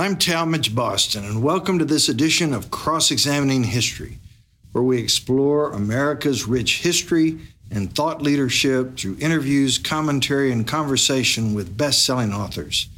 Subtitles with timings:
[0.00, 4.16] I'm Talmadge Boston, and welcome to this edition of Cross Examining History,
[4.72, 7.38] where we explore America's rich history
[7.70, 12.88] and thought leadership through interviews, commentary, and conversation with best selling authors.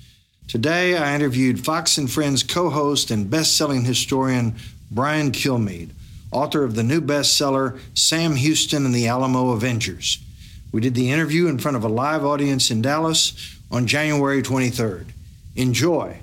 [0.47, 4.55] Today, I interviewed Fox and Friends co host and best selling historian
[4.89, 5.91] Brian Kilmeade,
[6.31, 10.21] author of the new bestseller Sam Houston and the Alamo Avengers.
[10.71, 15.07] We did the interview in front of a live audience in Dallas on January 23rd.
[15.57, 16.21] Enjoy.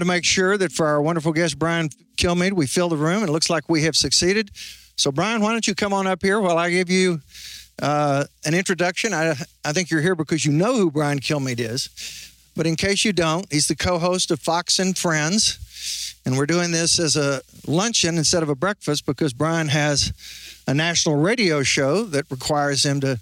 [0.00, 3.22] To make sure that for our wonderful guest, Brian Kilmeade, we fill the room.
[3.22, 4.50] It looks like we have succeeded.
[4.96, 7.20] So, Brian, why don't you come on up here while I give you
[7.80, 9.14] uh, an introduction?
[9.14, 11.88] I, I think you're here because you know who Brian Kilmeade is.
[12.54, 16.14] But in case you don't, he's the co host of Fox and Friends.
[16.26, 20.12] And we're doing this as a luncheon instead of a breakfast because Brian has
[20.66, 23.20] a national radio show that requires him to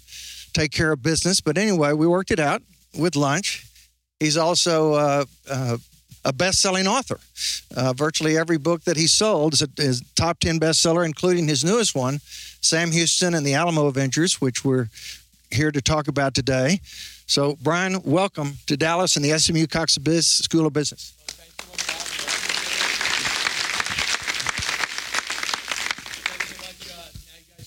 [0.53, 1.41] take care of business.
[1.41, 2.63] But anyway, we worked it out
[2.97, 3.65] with lunch.
[4.19, 5.77] He's also uh, uh,
[6.25, 7.19] a best-selling author.
[7.77, 11.63] Uh, virtually every book that he sold is a is top 10 bestseller, including his
[11.63, 12.19] newest one,
[12.61, 14.89] Sam Houston and the Alamo Avengers, which we're
[15.51, 16.81] here to talk about today.
[17.27, 21.13] So, Brian, welcome to Dallas and the SMU Cox School of Business.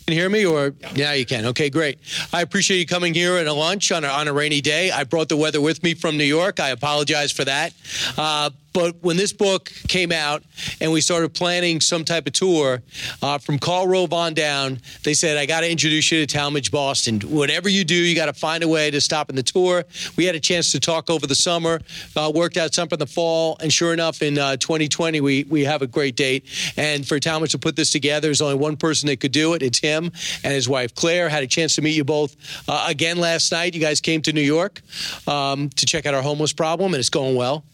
[0.09, 0.75] Can hear me or?
[0.95, 1.45] Yeah you can.
[1.47, 1.99] Okay great.
[2.33, 4.91] I appreciate you coming here at a lunch on a, on a rainy day.
[4.91, 6.61] I brought the weather with me from new york.
[6.61, 7.75] I apologize for that.
[8.17, 10.45] Uh, but when this book came out
[10.81, 12.81] and we started planning some type of tour,
[13.23, 16.71] uh, from Karl Rove on down, they said, I got to introduce you to Talmadge
[16.71, 17.19] Boston.
[17.23, 19.83] Whatever you do, you got to find a way to stop in the tour.
[20.17, 21.81] We had a chance to talk over the summer,
[22.15, 25.65] uh, worked out something in the fall, and sure enough, in uh, 2020, we, we
[25.65, 26.45] have a great date.
[26.77, 29.63] And for Talmadge to put this together, there's only one person that could do it.
[29.65, 30.13] It's him
[30.45, 31.29] and his wife, Claire.
[31.29, 32.37] Had a chance to meet you both
[32.69, 33.75] uh, again last night.
[33.75, 34.83] You guys came to New York
[35.27, 37.65] um, to check out our homeless problem, and it's going well.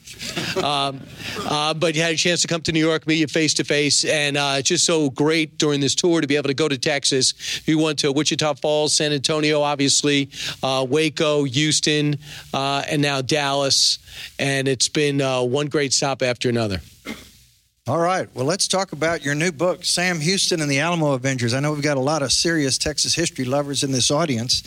[0.57, 1.01] Um,
[1.41, 3.65] uh, but you had a chance to come to New York, meet you face to
[3.65, 6.69] face, and uh, it's just so great during this tour to be able to go
[6.69, 7.67] to Texas.
[7.67, 10.31] You went to Wichita Falls, San Antonio, obviously,
[10.63, 12.17] uh, Waco, Houston,
[12.53, 13.99] uh, and now Dallas,
[14.39, 16.81] and it's been uh, one great stop after another.
[17.87, 18.35] All right.
[18.35, 21.53] Well, let's talk about your new book, Sam Houston and the Alamo Avengers.
[21.53, 24.63] I know we've got a lot of serious Texas history lovers in this audience.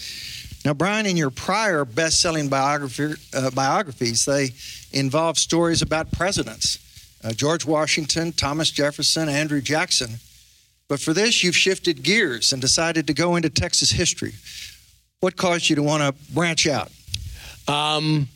[0.64, 4.52] Now, Brian, in your prior best selling biography, uh, biographies, they
[4.92, 6.80] involve stories about presidents
[7.24, 10.20] uh, George Washington, Thomas Jefferson, Andrew Jackson.
[10.88, 14.34] But for this, you've shifted gears and decided to go into Texas history.
[15.20, 16.92] What caused you to want to branch out?
[17.68, 18.30] Um,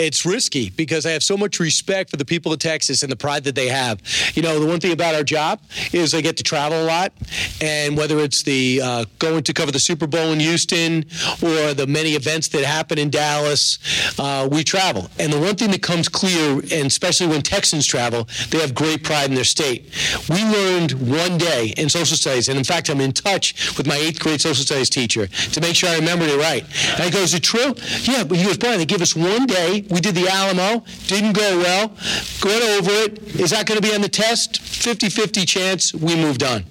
[0.00, 3.16] it's risky because I have so much respect for the people of Texas and the
[3.16, 4.00] pride that they have.
[4.34, 5.60] You know, the one thing about our job
[5.92, 7.12] is I get to travel a lot,
[7.60, 11.04] and whether it's the uh, going to cover the Super Bowl in Houston
[11.42, 13.78] or the many events that happen in Dallas,
[14.18, 15.10] uh, we travel.
[15.18, 19.04] And the one thing that comes clear, and especially when Texans travel, they have great
[19.04, 19.92] pride in their state.
[20.30, 23.96] We learned one day in social studies, and in fact, I'm in touch with my
[23.96, 26.64] eighth grade social studies teacher to make sure I remembered it right.
[26.94, 27.74] And I go, "Is it true?"
[28.04, 31.32] Yeah, but he goes, "Brian, they give us one day." We did the Alamo, didn't
[31.32, 31.88] go well,
[32.40, 33.18] got over it.
[33.40, 34.60] Is that going to be on the test?
[34.62, 36.64] 50 50 chance we moved on.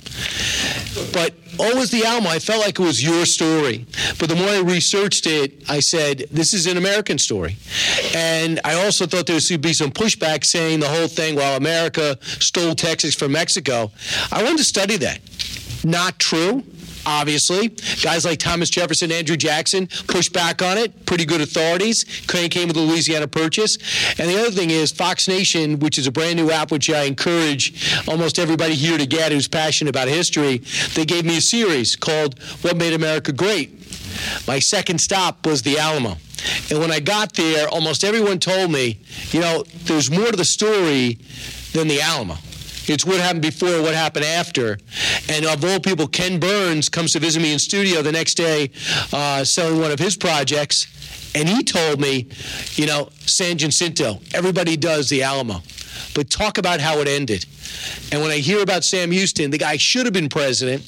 [1.11, 3.85] But always the Alamo, I felt like it was your story.
[4.19, 7.57] But the more I researched it, I said, this is an American story.
[8.15, 12.17] And I also thought there would be some pushback saying the whole thing, well, America
[12.21, 13.91] stole Texas from Mexico.
[14.31, 15.19] I wanted to study that.
[15.83, 16.63] Not true
[17.09, 17.69] obviously.
[18.01, 21.05] Guys like Thomas Jefferson, Andrew Jackson pushed back on it.
[21.05, 22.05] Pretty good authorities.
[22.27, 23.77] Came with the Louisiana Purchase.
[24.19, 27.03] And the other thing is Fox Nation, which is a brand new app, which I
[27.03, 30.59] encourage almost everybody here to get who's passionate about history.
[30.95, 33.75] They gave me a series called What Made America Great.
[34.47, 36.17] My second stop was the Alamo.
[36.69, 38.99] And when I got there, almost everyone told me,
[39.31, 41.19] you know, there's more to the story
[41.73, 42.35] than the Alamo.
[42.89, 44.77] It's what happened before, what happened after.
[45.29, 48.71] And of all people, Ken Burns comes to visit me in studio the next day,
[49.13, 50.87] uh, selling one of his projects,
[51.35, 52.27] and he told me,
[52.73, 55.61] you know, San Jacinto, everybody does the Alamo,
[56.15, 57.45] but talk about how it ended.
[58.11, 60.81] And when I hear about Sam Houston, the guy should have been president.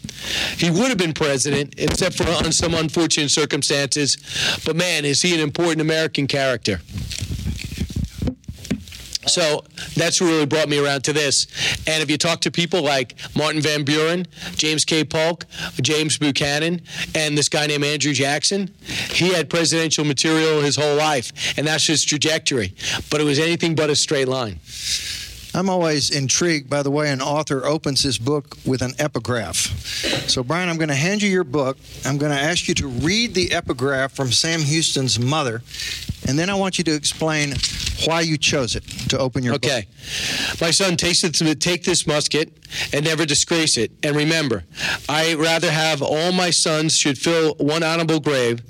[0.57, 4.17] He would have been president, except for on some unfortunate circumstances.
[4.65, 6.81] But man, is he an important American character?
[9.27, 9.63] So
[9.95, 11.47] that's really brought me around to this.
[11.87, 15.03] And if you talk to people like Martin Van Buren, James K.
[15.03, 15.45] Polk,
[15.81, 16.81] James Buchanan,
[17.13, 21.85] and this guy named Andrew Jackson, he had presidential material his whole life, and that's
[21.85, 22.73] his trajectory.
[23.09, 24.59] But it was anything but a straight line.
[25.53, 29.55] I'm always intrigued by the way an author opens his book with an epigraph.
[30.29, 31.77] So, Brian, I'm going to hand you your book.
[32.05, 35.61] I'm going to ask you to read the epigraph from Sam Houston's mother,
[36.27, 37.53] and then I want you to explain
[38.05, 39.65] why you chose it to open your book.
[39.65, 39.81] okay.
[39.81, 40.61] book.
[40.61, 42.57] My son, it take this musket
[42.93, 43.91] and never disgrace it.
[44.03, 44.63] And remember,
[45.09, 48.61] I rather have all my sons should fill one honorable grave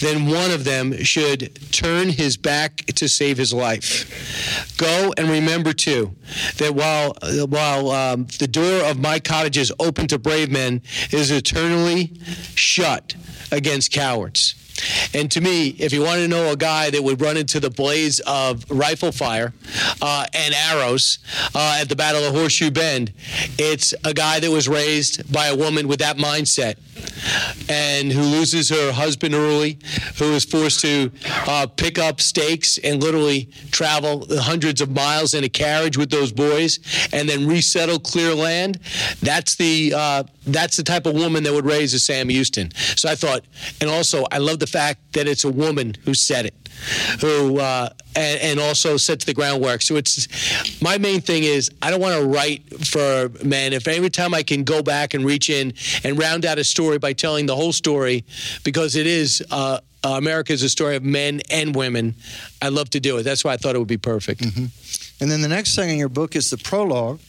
[0.00, 4.76] then one of them should turn his back to save his life.
[4.76, 6.14] Go and remember too
[6.56, 7.16] that while
[7.46, 12.12] while um, the door of my cottage is open to brave men, it is eternally
[12.54, 13.14] shut
[13.50, 14.54] against cowards.
[15.12, 17.70] And to me, if you want to know a guy that would run into the
[17.70, 19.52] blaze of rifle fire
[20.00, 21.18] uh, and arrows
[21.54, 23.12] uh, at the Battle of Horseshoe Bend,
[23.58, 26.76] it's a guy that was raised by a woman with that mindset
[27.68, 29.78] and who loses her husband early,
[30.18, 31.10] who is forced to
[31.46, 36.32] uh, pick up stakes and literally travel hundreds of miles in a carriage with those
[36.32, 36.78] boys
[37.12, 38.78] and then resettle clear land.
[39.20, 42.70] That's the uh, that's the type of woman that would raise a Sam Houston.
[42.96, 43.44] So I thought,
[43.80, 46.64] and also I love the fact that it's a woman who said it
[47.20, 49.82] who uh, and, and, also sets the groundwork.
[49.82, 53.72] So it's my main thing is I don't want to write for men.
[53.72, 55.72] If every time I can go back and reach in
[56.02, 58.24] and round out a story by telling the whole story,
[58.64, 59.42] because it is.
[59.50, 62.14] Uh, uh, America is a story of men and women.
[62.60, 63.22] I love to do it.
[63.22, 64.42] That's why I thought it would be perfect.
[64.42, 64.66] Mm-hmm.
[65.22, 67.20] And then the next thing in your book is the prologue,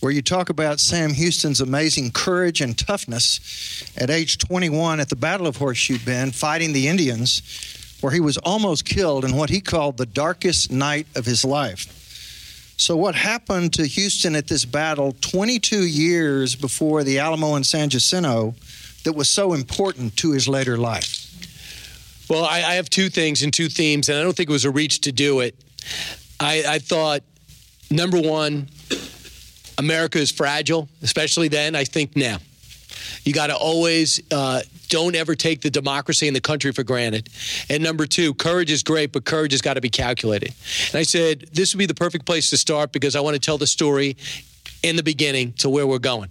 [0.00, 5.16] where you talk about Sam Houston's amazing courage and toughness at age 21 at the
[5.16, 7.42] Battle of Horseshoe Bend, fighting the Indians
[8.00, 11.94] where he was almost killed in what he called the darkest night of his life.
[12.76, 17.88] So, what happened to Houston at this battle 22 years before the Alamo and San
[17.88, 18.54] Jacinto
[19.02, 21.24] that was so important to his later life?
[22.30, 24.64] Well, I, I have two things and two themes, and I don't think it was
[24.64, 25.56] a reach to do it.
[26.38, 27.22] I, I thought,
[27.90, 28.68] number one,
[29.78, 32.38] America is fragile, especially then, I think now.
[33.24, 37.28] You got to always uh, don't ever take the democracy in the country for granted.
[37.68, 40.54] And number two, courage is great, but courage has got to be calculated.
[40.88, 43.40] And I said this would be the perfect place to start because I want to
[43.40, 44.16] tell the story
[44.82, 46.30] in the beginning to where we're going.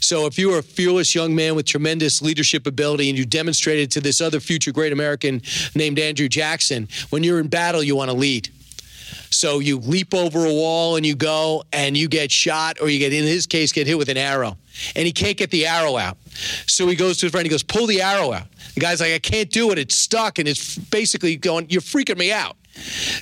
[0.00, 3.90] So if you are a fearless young man with tremendous leadership ability and you demonstrated
[3.92, 5.42] to this other future great American
[5.74, 8.50] named Andrew Jackson, when you're in battle, you want to lead.
[9.30, 12.98] So you leap over a wall and you go and you get shot, or you
[12.98, 14.56] get, in his case, get hit with an arrow.
[14.94, 16.18] And he can't get the arrow out.
[16.66, 18.46] So he goes to his friend, he goes, pull the arrow out.
[18.74, 19.78] The guy's like, I can't do it.
[19.78, 20.38] It's stuck.
[20.38, 22.56] And it's basically going, you're freaking me out.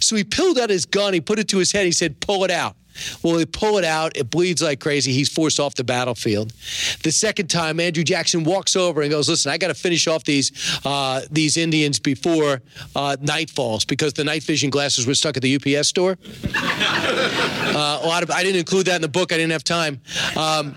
[0.01, 2.45] So he pulled out his gun, he put it to his head, he said, pull
[2.45, 2.77] it out.
[3.23, 4.17] Well, they pull it out.
[4.17, 5.13] It bleeds like crazy.
[5.13, 6.53] He's forced off the battlefield.
[7.03, 10.25] The second time, Andrew Jackson walks over and goes, "Listen, I got to finish off
[10.25, 10.53] these
[10.85, 12.63] uh, these Indians before
[12.95, 16.19] uh, night falls because the night vision glasses were stuck at the UPS store."
[16.55, 19.33] uh, a lot of I didn't include that in the book.
[19.33, 20.01] I didn't have time.
[20.37, 20.77] Um,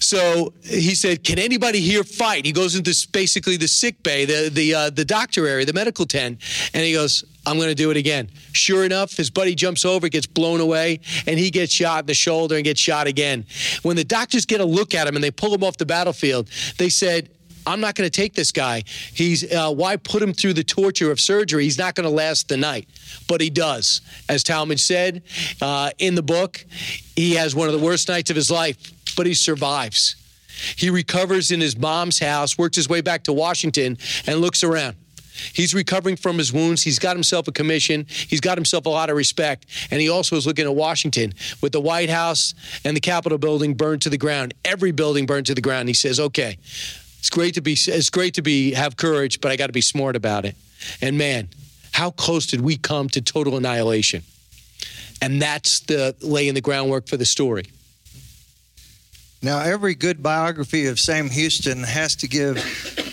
[0.00, 4.50] so he said, "Can anybody here fight?" He goes into basically the sick bay, the
[4.50, 6.40] the uh, the doctor area, the medical tent,
[6.74, 10.08] and he goes, "I'm going to do it again." Sure enough, his buddy jumps over,
[10.08, 13.44] gets blown away, and he gets shot in the shoulder and gets shot again.
[13.82, 16.48] When the doctors get a look at him and they pull him off the battlefield,
[16.78, 17.30] they said.
[17.66, 18.84] I'm not going to take this guy.
[19.12, 21.64] He's uh, why put him through the torture of surgery?
[21.64, 22.88] He's not going to last the night,
[23.28, 24.00] but he does.
[24.30, 25.22] As Talmadge said
[25.60, 26.64] uh, in the book,
[27.14, 28.78] he has one of the worst nights of his life
[29.16, 30.16] but he survives.
[30.76, 34.96] He recovers in his mom's house, works his way back to Washington, and looks around.
[35.52, 36.82] He's recovering from his wounds.
[36.82, 38.06] He's got himself a commission.
[38.08, 39.66] He's got himself a lot of respect.
[39.90, 43.74] And he also is looking at Washington with the White House and the Capitol building
[43.74, 44.54] burned to the ground.
[44.64, 45.88] Every building burned to the ground.
[45.88, 46.58] He says, "Okay,
[47.18, 49.80] it's great to be it's great to be have courage, but I got to be
[49.80, 50.56] smart about it."
[51.00, 51.48] And man,
[51.92, 54.22] how close did we come to total annihilation?
[55.22, 57.64] And that's the laying the groundwork for the story.
[59.42, 62.58] Now, every good biography of Sam Houston has to give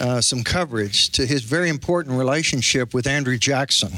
[0.02, 3.94] uh, some coverage to his very important relationship with Andrew Jackson.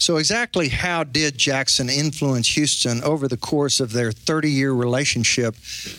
[0.00, 5.54] So, exactly how did Jackson influence Houston over the course of their 30 year relationship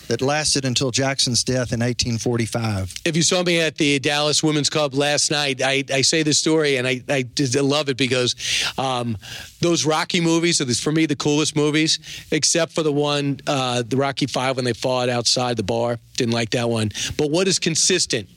[0.08, 2.94] that lasted until Jackson's death in 1845?
[3.04, 6.36] If you saw me at the Dallas Women's Club last night, I, I say this
[6.36, 7.24] story and I, I
[7.60, 8.34] love it because
[8.76, 9.16] um,
[9.60, 13.96] those Rocky movies are, for me, the coolest movies, except for the one, uh, the
[13.96, 16.00] Rocky Five, when they fought outside the bar.
[16.16, 16.90] Didn't like that one.
[17.16, 18.28] But what is consistent?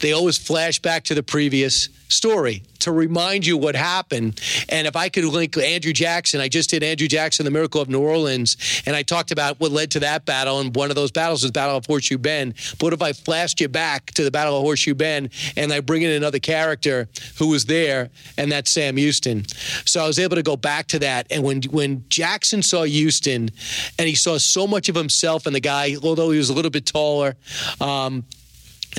[0.00, 4.40] They always flash back to the previous story to remind you what happened.
[4.68, 7.88] And if I could link Andrew Jackson, I just did Andrew Jackson, the Miracle of
[7.88, 10.60] New Orleans, and I talked about what led to that battle.
[10.60, 12.54] And one of those battles was Battle of Horseshoe Bend.
[12.72, 15.80] But what if I flashed you back to the Battle of Horseshoe Bend and I
[15.80, 17.08] bring in another character
[17.38, 19.44] who was there, and that's Sam Houston.
[19.84, 21.26] So I was able to go back to that.
[21.30, 23.50] And when when Jackson saw Houston,
[23.98, 26.70] and he saw so much of himself in the guy, although he was a little
[26.70, 27.36] bit taller.
[27.80, 28.24] Um,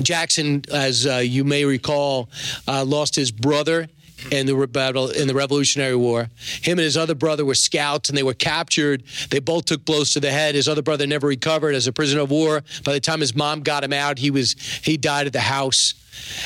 [0.02, 2.28] Jackson, as uh, you may recall,
[2.66, 3.88] uh, lost his brother
[4.30, 6.28] in the battle in the Revolutionary War.
[6.62, 9.02] Him and his other brother were scouts, and they were captured.
[9.30, 10.54] They both took blows to the head.
[10.54, 12.62] His other brother never recovered as a prisoner of war.
[12.84, 15.94] By the time his mom got him out, he was he died at the house.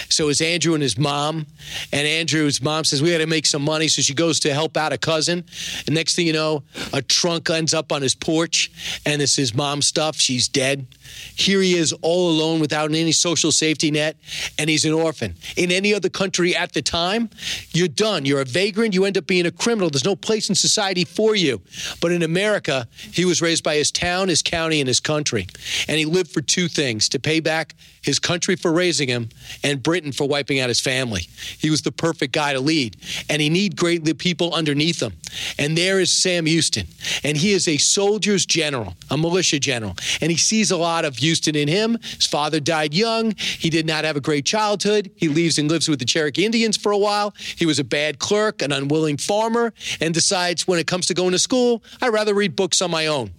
[0.08, 1.46] So it was Andrew and his mom.
[1.92, 3.88] And Andrew's mom says, We got to make some money.
[3.88, 5.44] So she goes to help out a cousin.
[5.86, 6.62] And next thing you know,
[6.92, 8.70] a trunk ends up on his porch,
[9.04, 10.16] and it's his mom's stuff.
[10.16, 10.86] She's dead.
[11.34, 14.16] Here he is all alone without any social safety net,
[14.58, 15.34] and he's an orphan.
[15.56, 17.30] In any other country at the time,
[17.70, 18.24] you're done.
[18.24, 18.94] You're a vagrant.
[18.94, 19.90] You end up being a criminal.
[19.90, 21.60] There's no place in society for you.
[22.00, 25.46] But in America, he was raised by his town, his county, and his country.
[25.88, 27.74] And he lived for two things to pay back
[28.06, 29.28] his country for raising him
[29.64, 31.22] and Britain for wiping out his family.
[31.58, 32.96] He was the perfect guy to lead.
[33.28, 35.12] And he need great people underneath him.
[35.58, 36.86] And there is Sam Houston.
[37.24, 39.96] And he is a soldier's general, a militia general.
[40.20, 41.98] And he sees a lot of Houston in him.
[42.02, 43.34] His father died young.
[43.36, 45.10] He did not have a great childhood.
[45.16, 47.34] He leaves and lives with the Cherokee Indians for a while.
[47.56, 51.32] He was a bad clerk, an unwilling farmer, and decides when it comes to going
[51.32, 53.32] to school, I'd rather read books on my own.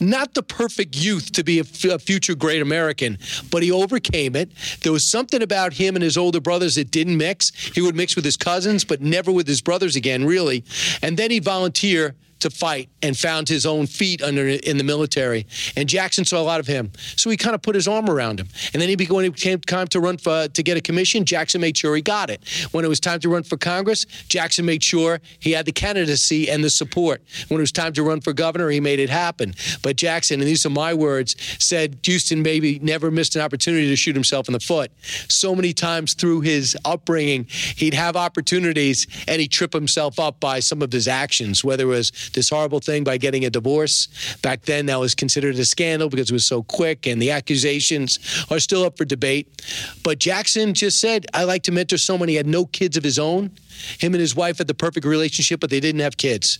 [0.00, 3.18] Not the perfect youth to be a, f- a future great American,
[3.50, 4.50] but he overcame it.
[4.82, 7.50] There was something about him and his older brothers that didn't mix.
[7.50, 10.64] He would mix with his cousins, but never with his brothers again, really.
[11.02, 15.46] And then he volunteered to fight and found his own feet under in the military.
[15.76, 18.40] And Jackson saw a lot of him, so he kind of put his arm around
[18.40, 18.48] him.
[18.72, 21.60] And then he when it came time to run for to get a commission, Jackson
[21.60, 22.42] made sure he got it.
[22.72, 26.50] When it was time to run for Congress, Jackson made sure he had the candidacy
[26.50, 27.22] and the support.
[27.48, 29.54] When it was time to run for governor, he made it happen.
[29.82, 33.96] But Jackson, and these are my words, said Houston maybe never missed an opportunity to
[33.96, 34.90] shoot himself in the foot.
[35.28, 40.60] So many times through his upbringing, he'd have opportunities and he'd trip himself up by
[40.60, 44.08] some of his actions, whether it was this horrible thing by getting a divorce.
[44.42, 48.18] Back then, that was considered a scandal because it was so quick, and the accusations
[48.50, 49.62] are still up for debate.
[50.02, 52.28] But Jackson just said, I like to mentor someone.
[52.28, 53.50] He had no kids of his own.
[53.98, 56.58] Him and his wife had the perfect relationship, but they didn't have kids.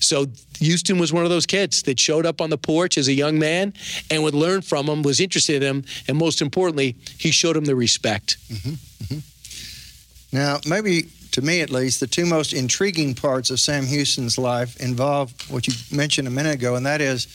[0.00, 0.26] So
[0.58, 3.38] Houston was one of those kids that showed up on the porch as a young
[3.38, 3.74] man
[4.10, 7.64] and would learn from him, was interested in him, and most importantly, he showed him
[7.64, 8.38] the respect.
[8.48, 10.36] Mm-hmm, mm-hmm.
[10.36, 14.80] Now, maybe to me at least, the two most intriguing parts of Sam Houston's life
[14.80, 17.26] involve what you mentioned a minute ago, and that is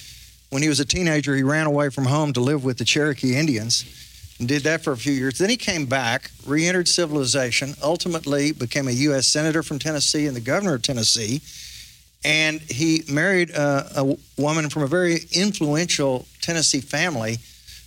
[0.49, 3.35] when he was a teenager, he ran away from home to live with the Cherokee
[3.35, 3.85] Indians
[4.39, 5.37] and did that for a few years.
[5.37, 9.27] Then he came back, re entered civilization, ultimately became a U.S.
[9.27, 11.41] Senator from Tennessee and the governor of Tennessee.
[12.23, 17.37] And he married a, a woman from a very influential Tennessee family,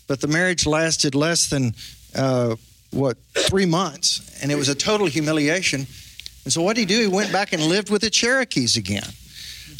[0.07, 1.75] but the marriage lasted less than
[2.14, 2.57] uh,
[2.90, 5.87] what three months, and it was a total humiliation.
[6.50, 7.00] And so what did he do?
[7.02, 9.07] He went back and lived with the Cherokees again.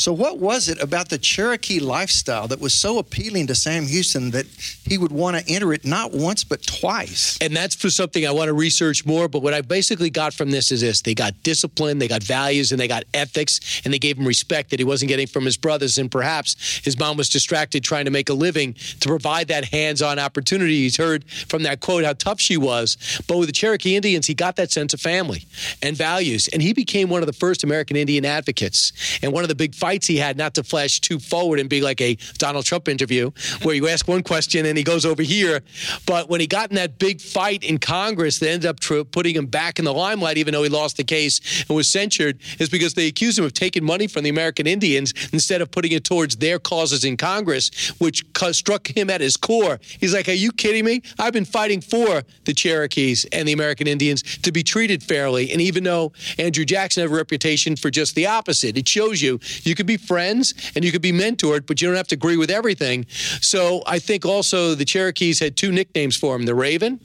[0.01, 4.31] So, what was it about the Cherokee lifestyle that was so appealing to Sam Houston
[4.31, 4.47] that
[4.87, 7.37] he would want to enter it not once but twice?
[7.43, 9.29] And that's for something I want to research more.
[9.29, 12.73] But what I basically got from this is this: they got discipline, they got values,
[12.73, 15.59] and they got ethics, and they gave him respect that he wasn't getting from his
[15.59, 15.99] brothers.
[15.99, 20.19] And perhaps his mom was distracted trying to make a living to provide that hands-on
[20.19, 20.79] opportunity.
[20.79, 22.97] He's heard from that quote how tough she was,
[23.29, 25.45] but with the Cherokee Indians, he got that sense of family
[25.83, 29.49] and values, and he became one of the first American Indian advocates and one of
[29.51, 32.17] the big fighters fights he had not to flash too forward and be like a
[32.39, 33.29] Donald Trump interview
[33.65, 35.63] where you ask one question and he goes over here.
[36.07, 39.35] But when he got in that big fight in Congress that ended up tr- putting
[39.35, 42.69] him back in the limelight, even though he lost the case and was censured, is
[42.69, 46.05] because they accused him of taking money from the American Indians instead of putting it
[46.05, 49.81] towards their causes in Congress, which struck him at his core.
[49.99, 51.03] He's like, Are you kidding me?
[51.19, 55.51] I've been fighting for the Cherokees and the American Indians to be treated fairly.
[55.51, 59.41] And even though Andrew Jackson had a reputation for just the opposite, it shows you
[59.65, 62.37] you could be friends and you could be mentored, but you don't have to agree
[62.37, 63.07] with everything.
[63.41, 67.01] So I think also the Cherokees had two nicknames for him the Raven,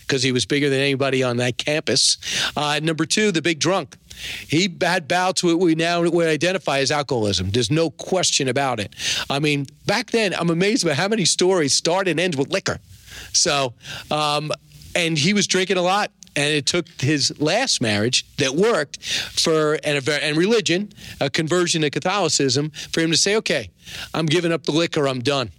[0.00, 2.16] because he was bigger than anybody on that campus.
[2.56, 3.96] Uh, number two, the big drunk.
[4.48, 7.50] He had bouts what we now would identify as alcoholism.
[7.50, 8.94] There's no question about it.
[9.28, 12.78] I mean, back then, I'm amazed by how many stories start and end with liquor.
[13.32, 13.74] So,
[14.10, 14.52] um,
[14.94, 19.78] and he was drinking a lot and it took his last marriage that worked for
[19.84, 23.70] and, and religion, a conversion to Catholicism, for him to say, "Okay,
[24.12, 25.08] I'm giving up the liquor.
[25.08, 25.50] I'm done."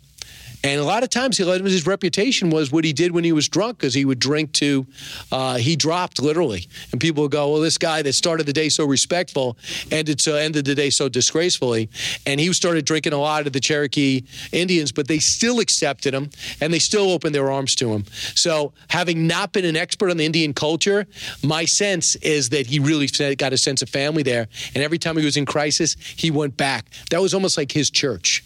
[0.66, 3.78] And a lot of times, his reputation was what he did when he was drunk,
[3.78, 4.88] because he would drink to,
[5.32, 8.70] uh, he dropped literally, and people would go, "Well, this guy that started the day
[8.70, 9.60] so respectful
[9.92, 11.88] ended so ended the day so disgracefully,"
[12.26, 16.32] and he started drinking a lot of the Cherokee Indians, but they still accepted him
[16.60, 18.06] and they still opened their arms to him.
[18.34, 21.06] So, having not been an expert on the Indian culture,
[21.44, 25.16] my sense is that he really got a sense of family there, and every time
[25.16, 26.88] he was in crisis, he went back.
[27.12, 28.44] That was almost like his church.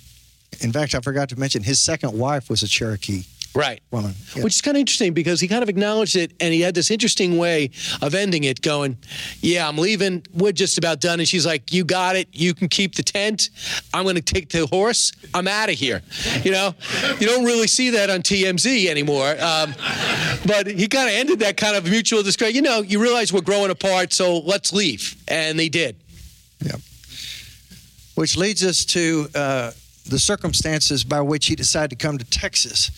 [0.62, 3.24] In fact, I forgot to mention his second wife was a Cherokee
[3.54, 3.82] right.
[3.92, 4.14] woman.
[4.36, 4.44] Yeah.
[4.44, 6.92] which is kind of interesting because he kind of acknowledged it and he had this
[6.92, 8.98] interesting way of ending it going
[9.42, 10.24] yeah i'm leaving.
[10.34, 11.20] We're just about done.
[11.20, 12.28] And she's like you got it.
[12.32, 13.50] You can keep the tent.
[13.94, 15.12] I'm going to take the horse.
[15.34, 16.02] I'm out of here.
[16.44, 16.76] You know?
[17.20, 19.74] You don't really see that on tmz anymore um,
[20.46, 23.42] but he kind of ended that kind of mutual discredit you know you realize we're
[23.42, 25.16] growing apart so let's leave.
[25.28, 25.96] And they did.
[26.62, 26.76] Yeah
[28.16, 29.72] which leads us to uh,
[30.10, 32.92] the circumstances by which he decided to come to Texas.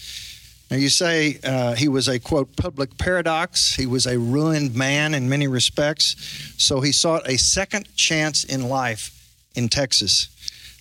[0.71, 3.75] Now, you say uh, he was a quote public paradox.
[3.75, 6.15] He was a ruined man in many respects.
[6.57, 9.11] So he sought a second chance in life
[9.53, 10.29] in Texas.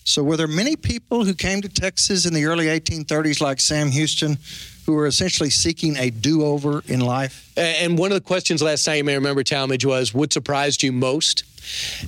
[0.05, 3.91] So, were there many people who came to Texas in the early 1830s, like Sam
[3.91, 4.39] Houston,
[4.87, 7.53] who were essentially seeking a do over in life?
[7.57, 10.93] And one of the questions last night, you may remember, Talmadge, was what surprised you
[10.93, 11.45] most?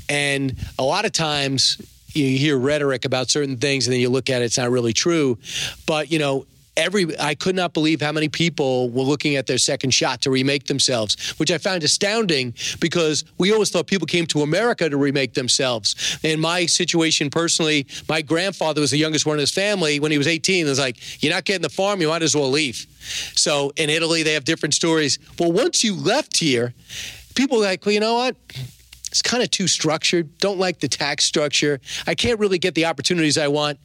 [0.09, 1.81] And a lot of times,
[2.15, 4.93] you hear rhetoric about certain things and then you look at it, it's not really
[4.93, 5.39] true.
[5.87, 9.59] But, you know, every I could not believe how many people were looking at their
[9.59, 14.27] second shot to remake themselves, which I found astounding because we always thought people came
[14.27, 16.19] to America to remake themselves.
[16.23, 20.01] In my situation personally, my grandfather was the youngest one in his family.
[20.01, 22.35] When he was 18, it was like, "You're not getting the farm, you might as
[22.35, 22.87] well leave."
[23.35, 25.19] So in Italy, they have different stories.
[25.39, 26.73] Well, once you left here,
[27.35, 28.37] people like, "Well, you know what?"
[29.13, 30.39] It's kind of too structured.
[30.39, 31.81] Don't like the tax structure.
[32.07, 33.79] I can't really get the opportunities I want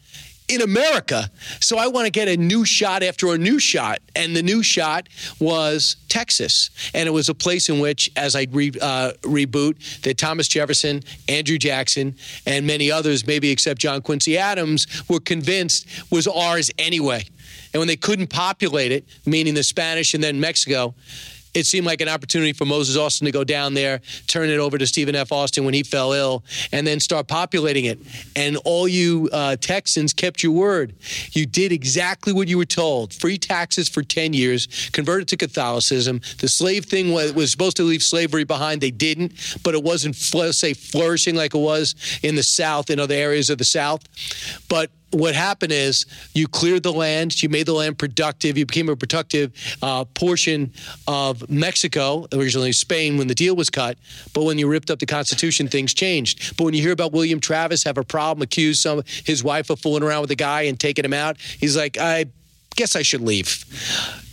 [0.47, 1.29] in America.
[1.59, 3.99] So I want to get a new shot after a new shot.
[4.15, 6.69] And the new shot was Texas.
[6.93, 11.03] And it was a place in which, as I re, uh, reboot, that Thomas Jefferson,
[11.27, 12.15] Andrew Jackson,
[12.45, 17.25] and many others, maybe except John Quincy Adams, were convinced was ours anyway.
[17.73, 20.95] And when they couldn't populate it, meaning the Spanish and then Mexico,
[21.53, 24.77] it seemed like an opportunity for Moses Austin to go down there, turn it over
[24.77, 25.31] to Stephen F.
[25.31, 27.99] Austin when he fell ill, and then start populating it.
[28.35, 30.95] And all you uh, Texans kept your word.
[31.31, 33.13] You did exactly what you were told.
[33.13, 36.21] Free taxes for 10 years, converted to Catholicism.
[36.39, 38.81] The slave thing was, was supposed to leave slavery behind.
[38.81, 39.33] They didn't,
[39.63, 43.57] but it wasn't, say, flourishing like it was in the South, in other areas of
[43.57, 44.01] the South.
[44.69, 48.89] But what happened is you cleared the land, you made the land productive, you became
[48.89, 50.73] a productive uh, portion
[51.07, 53.97] of Mexico, originally Spain, when the deal was cut.
[54.33, 56.57] But when you ripped up the Constitution, things changed.
[56.57, 59.79] But when you hear about William Travis have a problem, accuse some his wife of
[59.79, 62.25] fooling around with a guy and taking him out, he's like, I
[62.77, 63.65] guess I should leave.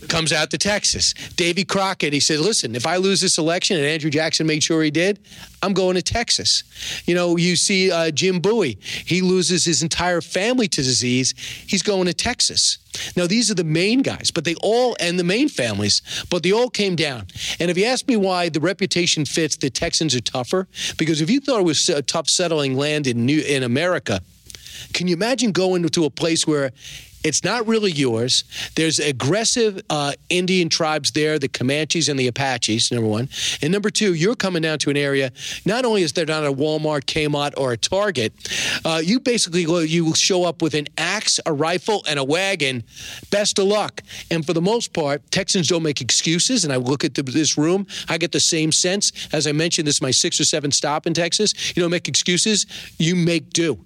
[0.07, 1.13] Comes out to Texas.
[1.35, 4.83] Davy Crockett, he said, listen, if I lose this election, and Andrew Jackson made sure
[4.83, 5.19] he did,
[5.63, 6.63] I'm going to Texas.
[7.07, 11.33] You know, you see uh, Jim Bowie, he loses his entire family to disease.
[11.67, 12.77] He's going to Texas.
[13.17, 16.53] Now, these are the main guys, but they all, and the main families, but they
[16.53, 17.25] all came down.
[17.59, 20.67] And if you ask me why the reputation fits, the Texans are tougher,
[20.99, 24.21] because if you thought it was a tough settling land in, New, in America,
[24.93, 26.71] can you imagine going to a place where
[27.25, 28.43] it's not really yours.
[28.75, 33.29] There's aggressive uh, Indian tribes there, the Comanches and the Apaches, number one.
[33.63, 35.31] And number two, you're coming down to an area,
[35.65, 38.31] not only is there not a Walmart, Kmart, or a Target,
[38.85, 42.83] uh, you basically you show up with an axe, a rifle, and a wagon.
[43.31, 44.03] Best of luck.
[44.29, 46.63] And for the most part, Texans don't make excuses.
[46.63, 49.11] And I look at the, this room, I get the same sense.
[49.33, 51.75] As I mentioned, this is my sixth or seventh stop in Texas.
[51.75, 52.67] You don't make excuses,
[52.99, 53.79] you make do.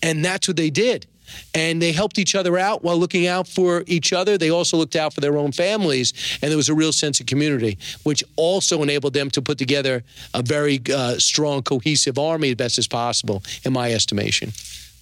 [0.00, 1.06] And that's what they did
[1.54, 4.38] and they helped each other out while looking out for each other.
[4.38, 7.26] They also looked out for their own families, and there was a real sense of
[7.26, 10.02] community, which also enabled them to put together
[10.34, 14.52] a very uh, strong, cohesive army as best as possible, in my estimation.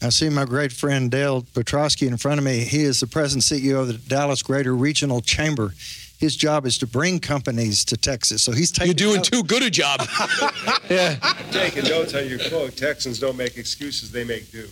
[0.03, 2.61] I see my great friend Dale Petroskey in front of me.
[2.61, 5.73] He is the present CEO of the Dallas Greater Regional Chamber.
[6.19, 8.43] His job is to bring companies to Texas.
[8.43, 8.89] So he's taking.
[8.89, 10.01] You're doing too good a job.
[10.91, 11.17] yeah.
[11.51, 12.77] Taking notes on your quote.
[12.77, 14.67] Texans don't make excuses; they make do.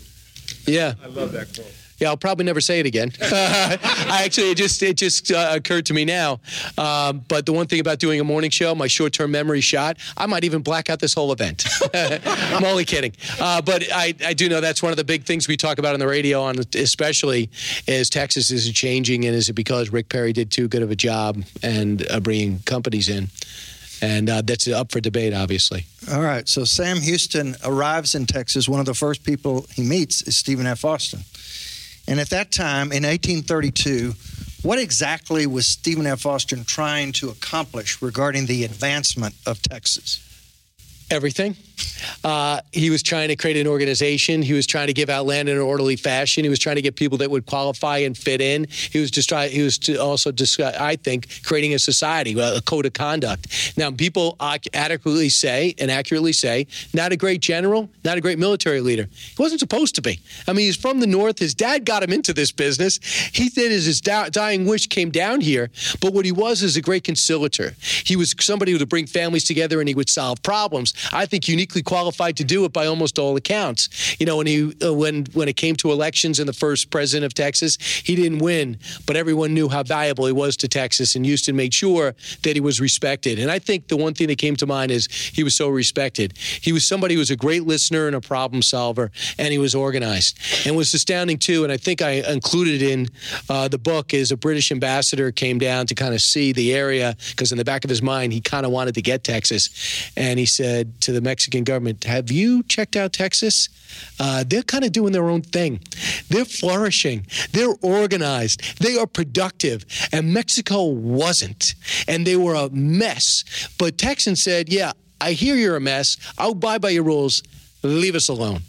[0.66, 0.94] Yeah.
[1.02, 1.72] I love that quote.
[1.98, 3.12] Yeah, I'll probably never say it again.
[3.22, 6.40] I actually, it just it just uh, occurred to me now.
[6.76, 10.26] Um, but the one thing about doing a morning show, my short-term memory shot, I
[10.26, 11.64] might even black out this whole event.
[11.94, 13.12] I'm only kidding.
[13.40, 15.94] Uh, but I, I do know that's one of the big things we talk about
[15.94, 17.48] on the radio, on especially
[17.86, 20.96] is Texas is changing, and is it because Rick Perry did too good of a
[20.96, 23.28] job and uh, bringing companies in?
[24.04, 25.86] And uh, that's up for debate, obviously.
[26.12, 26.48] All right.
[26.48, 28.68] So Sam Houston arrives in Texas.
[28.68, 30.84] One of the first people he meets is Stephen F.
[30.84, 31.20] Austin.
[32.06, 34.12] And at that time, in 1832,
[34.62, 36.26] what exactly was Stephen F.
[36.26, 40.20] Austin trying to accomplish regarding the advancement of Texas?
[41.10, 41.56] everything.
[42.22, 44.42] Uh, he was trying to create an organization.
[44.42, 46.44] He was trying to give out land in an orderly fashion.
[46.44, 48.66] He was trying to get people that would qualify and fit in.
[48.68, 49.50] He was just trying.
[49.50, 53.74] He was also, I think, creating a society, a code of conduct.
[53.76, 58.80] Now, people adequately say and accurately say, not a great general, not a great military
[58.80, 59.08] leader.
[59.12, 60.20] He wasn't supposed to be.
[60.46, 61.38] I mean, he's from the north.
[61.38, 62.98] His dad got him into this business.
[63.32, 65.70] He did as his dying wish came down here.
[66.00, 67.74] But what he was is a great conciliator.
[68.04, 70.94] He was somebody who would bring families together and he would solve problems.
[71.12, 73.88] I think, uniquely qualified to do it by almost all accounts.
[74.20, 77.24] You know, when he uh, when when it came to elections and the first president
[77.24, 81.24] of Texas, he didn't win, but everyone knew how valuable he was to Texas, and
[81.24, 83.38] Houston made sure that he was respected.
[83.38, 86.36] And I think the one thing that came to mind is he was so respected.
[86.36, 89.74] He was somebody who was a great listener and a problem solver, and he was
[89.74, 90.38] organized.
[90.66, 91.64] And was astounding too.
[91.64, 93.08] And I think I included in
[93.48, 97.16] uh, the book is a British ambassador came down to kind of see the area
[97.30, 100.38] because in the back of his mind he kind of wanted to get Texas, and
[100.38, 103.68] he said to the Mexican government, Have you checked out Texas?
[104.18, 105.80] Uh, they're kind of doing their own thing.
[106.28, 107.26] They're flourishing.
[107.52, 108.80] They're organized.
[108.80, 109.84] They are productive.
[110.12, 111.74] And Mexico wasn't.
[112.08, 113.44] And they were a mess.
[113.78, 116.16] But Texans said, Yeah, I hear you're a mess.
[116.36, 117.42] I'll abide by your rules.
[117.82, 118.62] Leave us alone.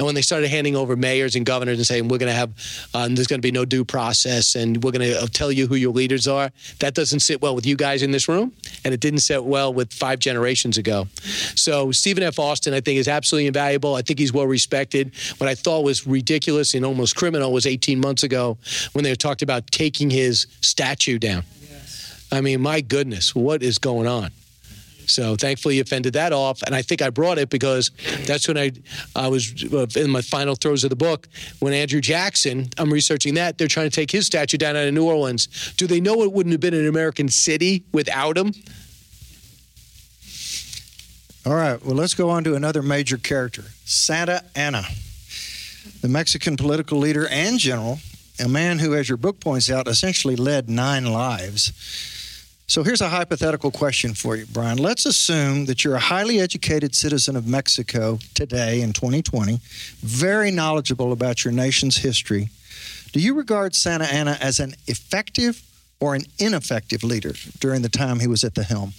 [0.00, 2.54] And when they started handing over mayors and governors and saying, we're going to have,
[2.94, 5.66] uh, there's going to be no due process and we're going to uh, tell you
[5.66, 8.50] who your leaders are, that doesn't sit well with you guys in this room.
[8.82, 11.06] And it didn't sit well with five generations ago.
[11.54, 12.38] So Stephen F.
[12.38, 13.94] Austin, I think, is absolutely invaluable.
[13.94, 15.12] I think he's well respected.
[15.36, 18.56] What I thought was ridiculous and almost criminal was 18 months ago
[18.94, 21.42] when they talked about taking his statue down.
[21.60, 22.26] Yes.
[22.32, 24.30] I mean, my goodness, what is going on?
[25.10, 26.62] So thankfully, you fended that off.
[26.62, 27.90] And I think I brought it because
[28.26, 28.72] that's when I,
[29.14, 31.28] I was uh, in my final throes of the book.
[31.58, 34.94] When Andrew Jackson, I'm researching that, they're trying to take his statue down out of
[34.94, 35.74] New Orleans.
[35.76, 38.52] Do they know it wouldn't have been an American city without him?
[41.46, 44.82] All right, well, let's go on to another major character Santa Anna,
[46.02, 47.98] the Mexican political leader and general,
[48.38, 52.19] a man who, as your book points out, essentially led nine lives.
[52.70, 54.78] So here's a hypothetical question for you, Brian.
[54.78, 59.58] Let's assume that you're a highly educated citizen of Mexico today in 2020,
[60.02, 62.48] very knowledgeable about your nation's history.
[63.10, 65.60] Do you regard Santa Anna as an effective
[65.98, 68.92] or an ineffective leader during the time he was at the helm?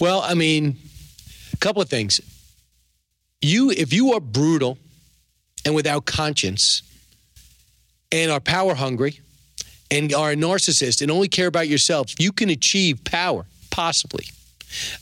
[0.00, 0.78] Well, I mean,
[1.52, 2.22] a couple of things.
[3.42, 4.78] You, if you are brutal
[5.66, 6.80] and without conscience
[8.10, 9.20] and are power hungry,
[9.92, 14.24] and are a narcissist and only care about yourself, you can achieve power, possibly.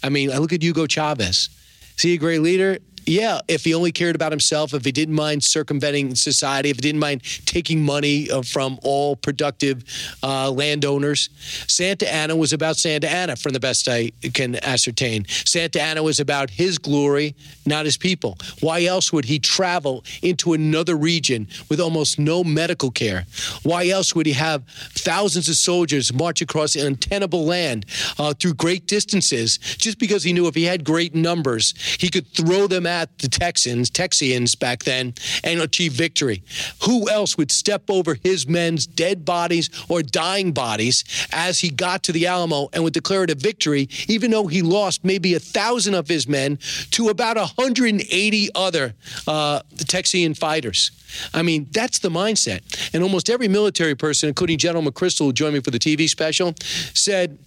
[0.02, 1.48] I mean, I look at Hugo Chavez.
[1.96, 2.78] Is he a great leader?
[3.06, 6.82] Yeah, if he only cared about himself, if he didn't mind circumventing society, if he
[6.82, 9.84] didn't mind taking money uh, from all productive
[10.22, 11.30] uh, landowners.
[11.66, 15.26] Santa Anna was about Santa Anna, from the best I can ascertain.
[15.28, 17.34] Santa Anna was about his glory,
[17.66, 18.36] not his people.
[18.60, 23.26] Why else would he travel into another region with almost no medical care?
[23.62, 27.86] Why else would he have thousands of soldiers march across untenable land
[28.18, 32.26] uh, through great distances just because he knew if he had great numbers, he could
[32.28, 36.42] throw them at the Texans, Texians back then, and achieve victory.
[36.84, 42.02] Who else would step over his men's dead bodies or dying bodies as he got
[42.04, 45.38] to the Alamo and would declare it a victory, even though he lost maybe a
[45.38, 46.58] thousand of his men
[46.90, 48.94] to about 180 other
[49.26, 50.90] uh, Texian fighters?
[51.32, 52.60] I mean, that's the mindset.
[52.94, 56.54] And almost every military person, including General McChrystal, who joined me for the TV special,
[56.94, 57.38] said,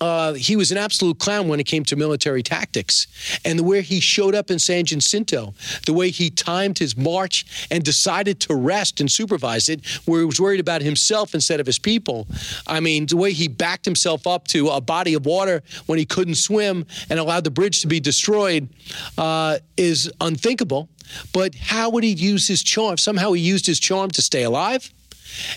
[0.00, 3.06] uh, he was an absolute clown when it came to military tactics.
[3.44, 5.54] And the way he showed up in San Jacinto,
[5.86, 10.26] the way he timed his march and decided to rest and supervise it, where he
[10.26, 12.26] was worried about himself instead of his people.
[12.66, 16.04] I mean, the way he backed himself up to a body of water when he
[16.04, 18.68] couldn't swim and allowed the bridge to be destroyed
[19.16, 20.88] uh, is unthinkable.
[21.32, 22.96] But how would he use his charm?
[22.96, 24.92] Somehow he used his charm to stay alive,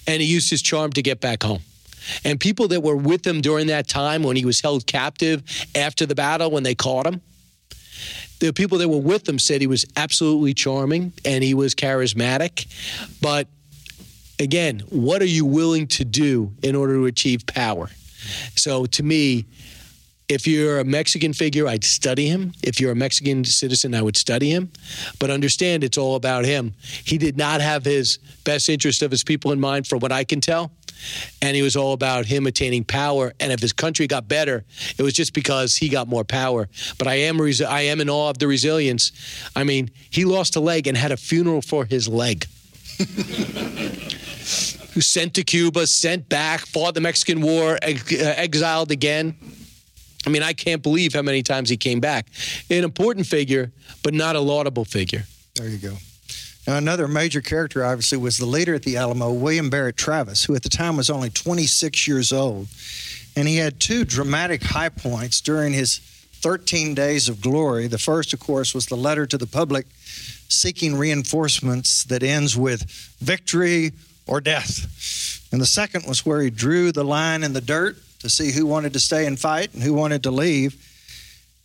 [0.06, 1.62] and he used his charm to get back home.
[2.24, 5.44] And people that were with him during that time when he was held captive
[5.76, 7.22] after the battle, when they caught him,
[8.40, 12.68] the people that were with him said he was absolutely charming and he was charismatic.
[13.22, 13.48] But
[14.40, 17.90] again, what are you willing to do in order to achieve power?
[18.56, 19.46] So to me,
[20.30, 22.52] if you're a Mexican figure, I'd study him.
[22.62, 24.72] If you're a Mexican citizen, I would study him.
[25.20, 26.74] But understand it's all about him.
[27.06, 30.26] He did not have his best interest of his people in mind, from what I
[30.26, 30.72] can tell.
[31.42, 33.34] And he was all about him attaining power.
[33.40, 34.66] And if his country got better,
[34.98, 36.70] it was just because he got more power.
[36.98, 39.12] But I am res- I am in awe of the resilience.
[39.56, 42.46] I mean, he lost a leg and had a funeral for his leg.
[44.94, 49.36] Who sent to Cuba, sent back, fought the Mexican War, ex- uh, exiled again.
[50.26, 52.28] I mean, I can't believe how many times he came back.
[52.70, 53.72] An important figure,
[54.04, 55.24] but not a laudable figure.
[55.56, 55.98] There you go.
[56.68, 60.54] Now, another major character, obviously, was the leader at the Alamo, William Barrett Travis, who
[60.54, 62.68] at the time was only 26 years old.
[63.38, 66.00] And he had two dramatic high points during his
[66.42, 67.88] 13 days of glory.
[67.88, 69.88] The first, of course, was the letter to the public
[70.50, 72.84] seeking reinforcements that ends with
[73.20, 73.94] victory
[74.26, 75.48] or death.
[75.54, 78.66] And the second was where he drew the line in the dirt to see who
[78.66, 80.76] wanted to stay and fight and who wanted to leave.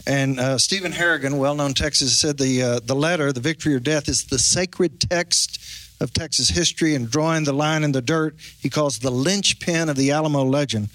[0.07, 4.09] And uh, Stephen Harrigan, well-known Texas, said the uh, the letter, the victory or death,
[4.09, 5.61] is the sacred text
[6.01, 6.97] of Texas history.
[6.97, 10.89] And drawing the line in the dirt, he calls the linchpin of the Alamo legend.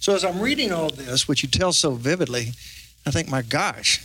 [0.00, 2.52] So as I'm reading all this, which you tell so vividly,
[3.06, 4.00] I think, my gosh,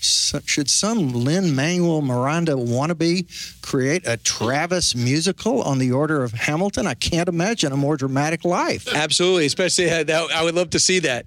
[0.45, 3.25] should some Lin Manuel Miranda wannabe
[3.61, 6.85] create a Travis musical on the order of Hamilton?
[6.85, 8.93] I can't imagine a more dramatic life.
[8.93, 11.25] Absolutely, especially uh, I would love to see that.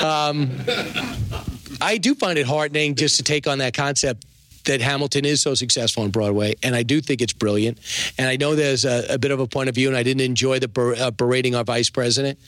[0.00, 0.50] Um,
[1.80, 4.24] I do find it heartening just to take on that concept
[4.68, 7.78] that Hamilton is so successful on Broadway, and I do think it's brilliant.
[8.18, 10.20] And I know there's a, a bit of a point of view, and I didn't
[10.20, 12.38] enjoy the ber, uh, berating our vice president,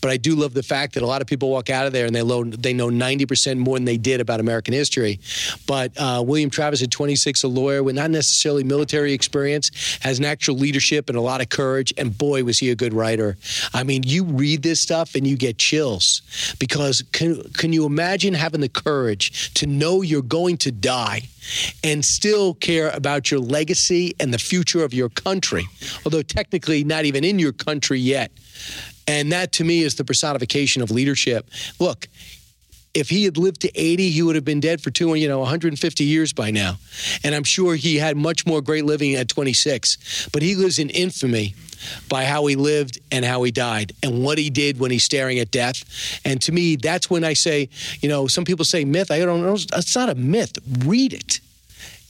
[0.00, 2.06] but I do love the fact that a lot of people walk out of there
[2.06, 5.20] and they, lo- they know 90% more than they did about American history.
[5.66, 10.24] But uh, William Travis, at 26, a lawyer with not necessarily military experience, has an
[10.24, 13.36] actual leadership and a lot of courage, and boy, was he a good writer.
[13.74, 16.22] I mean, you read this stuff and you get chills
[16.58, 21.22] because can, can you imagine having the courage to know you're going to die?
[21.82, 25.66] And still care about your legacy and the future of your country,
[26.04, 28.30] although technically not even in your country yet.
[29.08, 31.48] And that to me is the personification of leadership.
[31.78, 32.08] Look,
[32.96, 35.40] if he had lived to 80, he would have been dead for two, you know,
[35.40, 36.78] 150 years by now.
[37.22, 40.30] And I'm sure he had much more great living at 26.
[40.32, 41.54] But he lives in infamy
[42.08, 45.38] by how he lived and how he died and what he did when he's staring
[45.38, 45.84] at death.
[46.24, 47.68] And to me, that's when I say,
[48.00, 49.10] you know, some people say myth.
[49.10, 49.52] I don't know.
[49.52, 50.58] It's not a myth.
[50.86, 51.40] Read it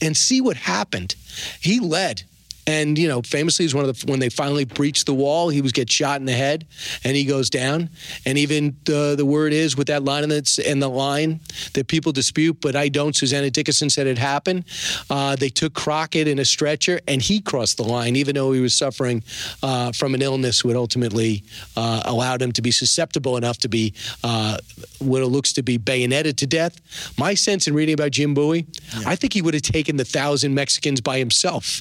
[0.01, 1.15] and see what happened.
[1.59, 2.23] He led.
[2.67, 5.61] And you know, famously, is one of the when they finally breached the wall, he
[5.61, 6.67] was get shot in the head,
[7.03, 7.89] and he goes down.
[8.25, 11.39] And even the the word is with that line in the, in the line
[11.73, 13.15] that people dispute, but I don't.
[13.15, 14.65] Susanna Dickinson said it happened.
[15.09, 18.59] Uh, they took Crockett in a stretcher, and he crossed the line, even though he
[18.59, 19.23] was suffering
[19.63, 21.43] uh, from an illness which ultimately
[21.77, 24.57] uh, allowed him to be susceptible enough to be uh,
[24.99, 26.79] what it looks to be bayoneted to death.
[27.17, 28.67] My sense in reading about Jim Bowie,
[28.99, 29.09] yeah.
[29.09, 31.79] I think he would have taken the thousand Mexicans by himself.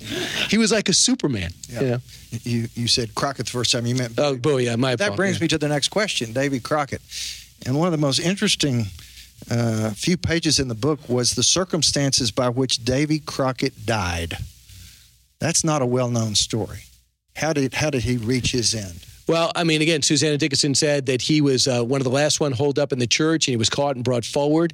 [0.49, 1.51] He was like a Superman.
[1.69, 1.81] Yeah.
[1.81, 1.99] You, know?
[2.45, 4.15] you, you said Crockett the first time you meant.
[4.19, 4.95] Oh, boy, yeah, my.
[4.95, 5.45] That brings yeah.
[5.45, 7.03] me to the next question, Davy Crockett,
[7.65, 8.87] and one of the most interesting
[9.51, 14.37] uh, few pages in the book was the circumstances by which Davy Crockett died.
[15.39, 16.85] That's not a well-known story.
[17.37, 19.05] How did how did he reach his end?
[19.29, 22.39] Well, I mean, again, Susanna Dickinson said that he was uh, one of the last
[22.39, 24.73] one holed up in the church, and he was caught and brought forward.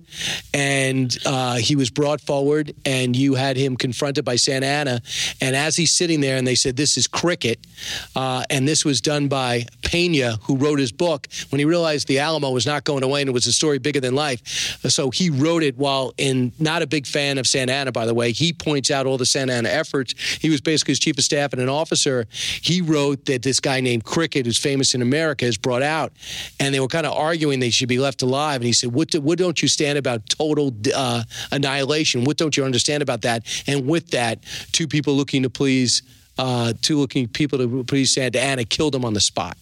[0.52, 5.00] And uh, he was brought forward, and you had him confronted by Santa Anna.
[5.40, 7.66] And as he's sitting there, and they said, "This is Crockett,"
[8.14, 12.18] uh, and this was done by Pena, who wrote his book when he realized the
[12.18, 14.40] Alamo was not going away and it was a story bigger than life.
[14.88, 18.14] So he wrote it while in not a big fan of Santa Anna, by the
[18.14, 18.32] way.
[18.32, 20.14] He points out all the Santa Anna efforts.
[20.40, 22.26] He was basically his chief of staff and an officer.
[22.30, 26.12] He wrote that this guy named Crockett, who's famous in America, is brought out,
[26.60, 28.56] and they were kind of arguing they should be left alive.
[28.56, 32.24] And he said, "What, do, what don't you stand about total uh, annihilation?
[32.24, 36.02] What don't you understand about that?" And with that, two people looking to please.
[36.38, 39.56] Uh, two looking people to please Santa Anna killed him on the spot.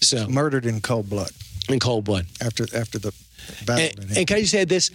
[0.00, 1.30] So murdered in cold blood.
[1.68, 2.26] In cold blood.
[2.40, 3.12] After after the
[3.66, 3.88] battle.
[4.00, 4.90] And, and can I just add this?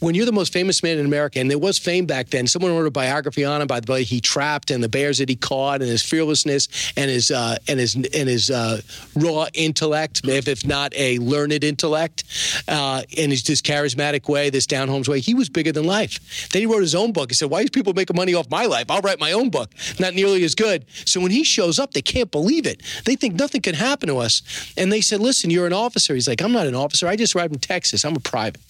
[0.00, 2.72] When you're the most famous man in America, and there was fame back then, someone
[2.72, 5.36] wrote a biography on him by the way he trapped and the bears that he
[5.36, 8.80] caught and his fearlessness and his uh, and his and his uh,
[9.16, 12.24] raw intellect, if, if not a learned intellect,
[12.68, 15.20] uh, and his just charismatic way, this down home's way.
[15.20, 16.48] He was bigger than life.
[16.52, 17.30] Then he wrote his own book.
[17.30, 18.90] He said, "Why is people making money off my life?
[18.90, 19.70] I'll write my own book.
[19.98, 22.82] Not nearly as good." So when he shows up, they can't believe it.
[23.04, 24.42] They think nothing can happen to us,
[24.76, 27.08] and they said, "Listen, you're an officer." He's like, "I'm not an officer.
[27.08, 28.04] I just arrived in Texas.
[28.04, 28.60] I'm a private."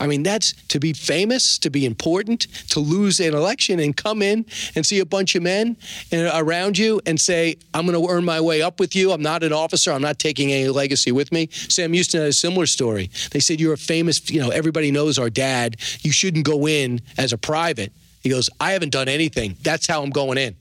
[0.00, 4.22] I mean, that's to be famous, to be important, to lose an election and come
[4.22, 5.76] in and see a bunch of men
[6.12, 9.12] around you and say, I'm going to earn my way up with you.
[9.12, 9.92] I'm not an officer.
[9.92, 11.48] I'm not taking any legacy with me.
[11.52, 13.10] Sam Houston had a similar story.
[13.30, 15.76] They said, You're a famous, you know, everybody knows our dad.
[16.00, 17.92] You shouldn't go in as a private.
[18.22, 19.56] He goes, I haven't done anything.
[19.62, 20.56] That's how I'm going in.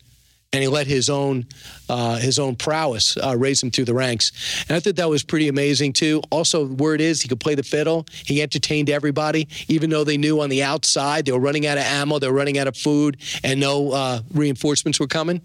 [0.52, 1.46] And he let his own
[1.90, 4.64] uh, his own prowess uh, raise him through the ranks.
[4.68, 6.22] And I thought that was pretty amazing too.
[6.32, 8.06] Also, word is he could play the fiddle.
[8.26, 11.84] He entertained everybody, even though they knew on the outside they were running out of
[11.84, 15.42] ammo, they were running out of food, and no uh, reinforcements were coming.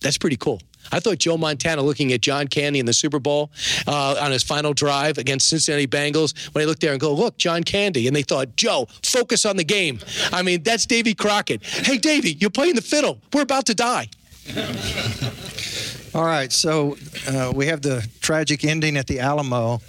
[0.00, 0.60] That's pretty cool.
[0.92, 3.50] I thought Joe Montana looking at John Candy in the Super Bowl
[3.86, 7.36] uh, on his final drive against Cincinnati Bengals when he looked there and go, look,
[7.36, 8.06] John Candy.
[8.06, 9.98] And they thought, Joe, focus on the game.
[10.32, 11.62] I mean, that's Davy Crockett.
[11.62, 13.20] Hey, Davy, you're playing the fiddle.
[13.34, 14.08] We're about to die.
[16.14, 16.96] All right, so
[17.28, 19.80] uh, we have the tragic ending at the Alamo.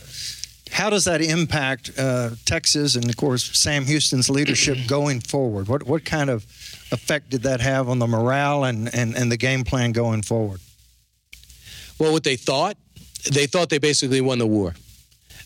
[0.72, 5.68] How does that impact uh, Texas and, of course, Sam Houston's leadership going forward?
[5.68, 6.44] What what kind of
[6.92, 10.60] effect did that have on the morale and, and, and the game plan going forward?
[12.00, 12.78] Well, what they thought,
[13.32, 14.76] they thought they basically won the war.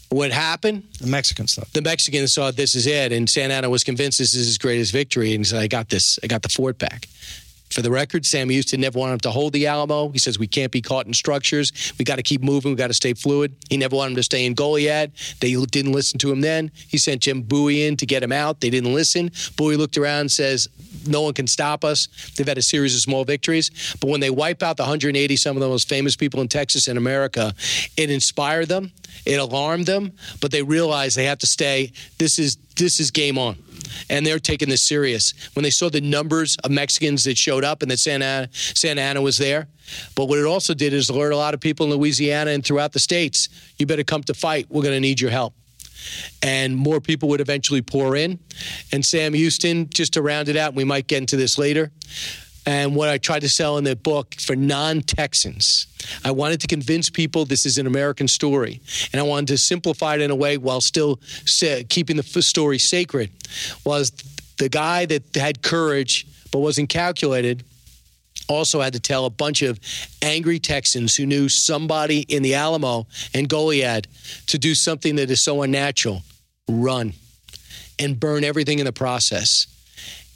[0.09, 0.83] What happened?
[0.99, 1.71] The Mexicans thought.
[1.73, 4.91] The Mexicans thought this is it, and Santa Anna was convinced this is his greatest
[4.91, 6.19] victory, and he said, "I got this.
[6.23, 7.07] I got the fort back."
[7.73, 10.09] For the record, Sam Houston never wanted him to hold the Alamo.
[10.09, 11.93] He says we can't be caught in structures.
[11.97, 12.71] We got to keep moving.
[12.71, 13.55] We got to stay fluid.
[13.69, 15.11] He never wanted him to stay in Goliad.
[15.39, 16.71] They didn't listen to him then.
[16.87, 18.61] He sent Jim Bowie in to get him out.
[18.61, 19.31] They didn't listen.
[19.57, 20.69] Bowie looked around and says,
[21.07, 22.07] no one can stop us.
[22.35, 23.95] They've had a series of small victories.
[23.99, 26.87] But when they wipe out the 180 some of the most famous people in Texas
[26.87, 27.53] and America,
[27.97, 28.91] it inspired them.
[29.25, 31.91] It alarmed them, but they realized they have to stay.
[32.17, 33.55] This is this is game on
[34.09, 35.33] and they're taking this serious.
[35.53, 39.01] When they saw the numbers of Mexicans that showed up and that Santa Anna, Santa
[39.01, 39.67] Anna was there,
[40.15, 42.93] but what it also did is alert a lot of people in Louisiana and throughout
[42.93, 43.49] the states.
[43.77, 44.67] You better come to fight.
[44.69, 45.53] We're going to need your help.
[46.41, 48.39] And more people would eventually pour in.
[48.91, 51.91] And Sam Houston, just to round it out, we might get into this later.
[52.65, 55.87] And what I tried to sell in the book for non Texans,
[56.23, 58.81] I wanted to convince people this is an American story.
[59.11, 61.19] And I wanted to simplify it in a way while still
[61.89, 63.31] keeping the story sacred.
[63.85, 64.11] Was
[64.57, 67.63] the guy that had courage but wasn't calculated
[68.47, 69.79] also had to tell a bunch of
[70.21, 74.07] angry Texans who knew somebody in the Alamo and Goliad
[74.47, 76.21] to do something that is so unnatural
[76.67, 77.13] run
[77.99, 79.67] and burn everything in the process.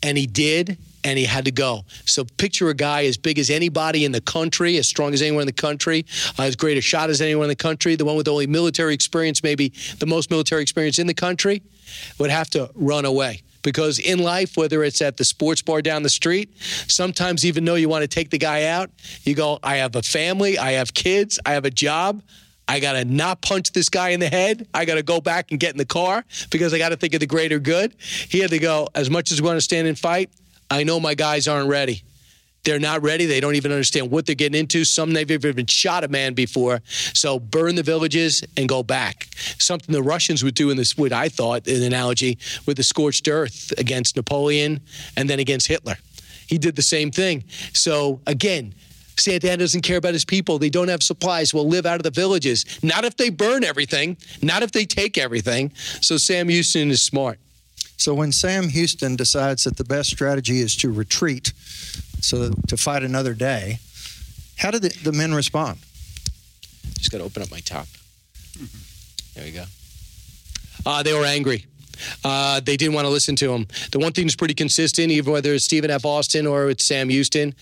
[0.03, 1.85] And he did, and he had to go.
[2.05, 5.41] So picture a guy as big as anybody in the country, as strong as anyone
[5.41, 6.05] in the country,
[6.37, 8.93] uh, as great a shot as anyone in the country, the one with only military
[8.93, 11.61] experience, maybe the most military experience in the country,
[12.19, 13.41] would have to run away.
[13.63, 17.75] Because in life, whether it's at the sports bar down the street, sometimes even though
[17.75, 18.89] you want to take the guy out,
[19.23, 22.21] you go, I have a family, I have kids, I have a job.
[22.69, 24.67] I got to not punch this guy in the head.
[24.73, 27.13] I got to go back and get in the car because I got to think
[27.13, 27.95] of the greater good.
[27.99, 30.29] He had to go, as much as we want to stand and fight,
[30.69, 32.03] I know my guys aren't ready.
[32.63, 33.25] They're not ready.
[33.25, 34.83] They don't even understand what they're getting into.
[34.83, 36.81] Some they've even shot a man before.
[36.85, 39.29] So burn the villages and go back.
[39.57, 43.29] Something the Russians would do in this, what I thought, an analogy with the scorched
[43.29, 44.81] earth against Napoleon
[45.15, 45.95] and then against Hitler.
[46.47, 47.45] He did the same thing.
[47.71, 48.73] So again,
[49.17, 50.59] Santa Anna doesn't care about his people.
[50.59, 51.53] They don't have supplies.
[51.53, 52.65] We'll live out of the villages.
[52.83, 54.17] Not if they burn everything.
[54.41, 55.71] Not if they take everything.
[56.01, 57.39] So Sam Houston is smart.
[57.97, 61.51] So when Sam Houston decides that the best strategy is to retreat,
[62.21, 63.79] so to fight another day,
[64.57, 65.79] how did the, the men respond?
[66.97, 67.87] Just got to open up my top.
[69.35, 69.65] There we go.
[70.85, 71.65] Uh, they were angry.
[72.23, 73.67] Uh, they didn't want to listen to him.
[73.91, 76.05] The one thing that's pretty consistent, even whether it's Stephen F.
[76.05, 77.53] Austin or it's Sam Houston,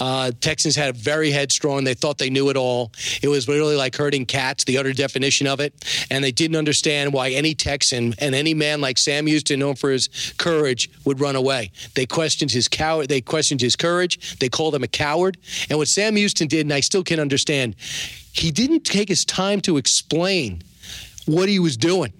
[0.00, 1.84] uh, Texans had a very headstrong.
[1.84, 2.90] They thought they knew it all.
[3.22, 5.74] It was really like herding cats, the utter definition of it.
[6.10, 9.90] And they didn't understand why any Texan and any man like Sam Houston, known for
[9.90, 11.70] his courage, would run away.
[11.94, 13.08] They questioned his coward.
[13.08, 14.38] They questioned his courage.
[14.38, 15.36] They called him a coward.
[15.68, 17.76] And what Sam Houston did, and I still can't understand,
[18.32, 20.62] he didn't take his time to explain
[21.26, 22.12] what he was doing.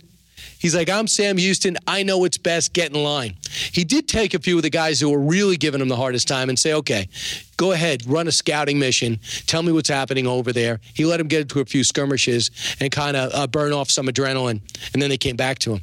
[0.60, 1.78] He's like, I'm Sam Houston.
[1.86, 2.74] I know what's best.
[2.74, 3.36] Get in line.
[3.72, 6.28] He did take a few of the guys who were really giving him the hardest
[6.28, 7.08] time and say, okay,
[7.56, 9.18] go ahead, run a scouting mission.
[9.46, 10.80] Tell me what's happening over there.
[10.92, 14.06] He let him get into a few skirmishes and kind of uh, burn off some
[14.06, 14.60] adrenaline.
[14.92, 15.80] And then they came back to him.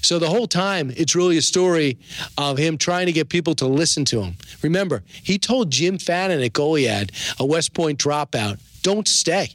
[0.00, 1.98] So the whole time, it's really a story
[2.38, 4.36] of him trying to get people to listen to him.
[4.62, 9.50] Remember, he told Jim Fannin at Goliad, a West Point dropout, don't stay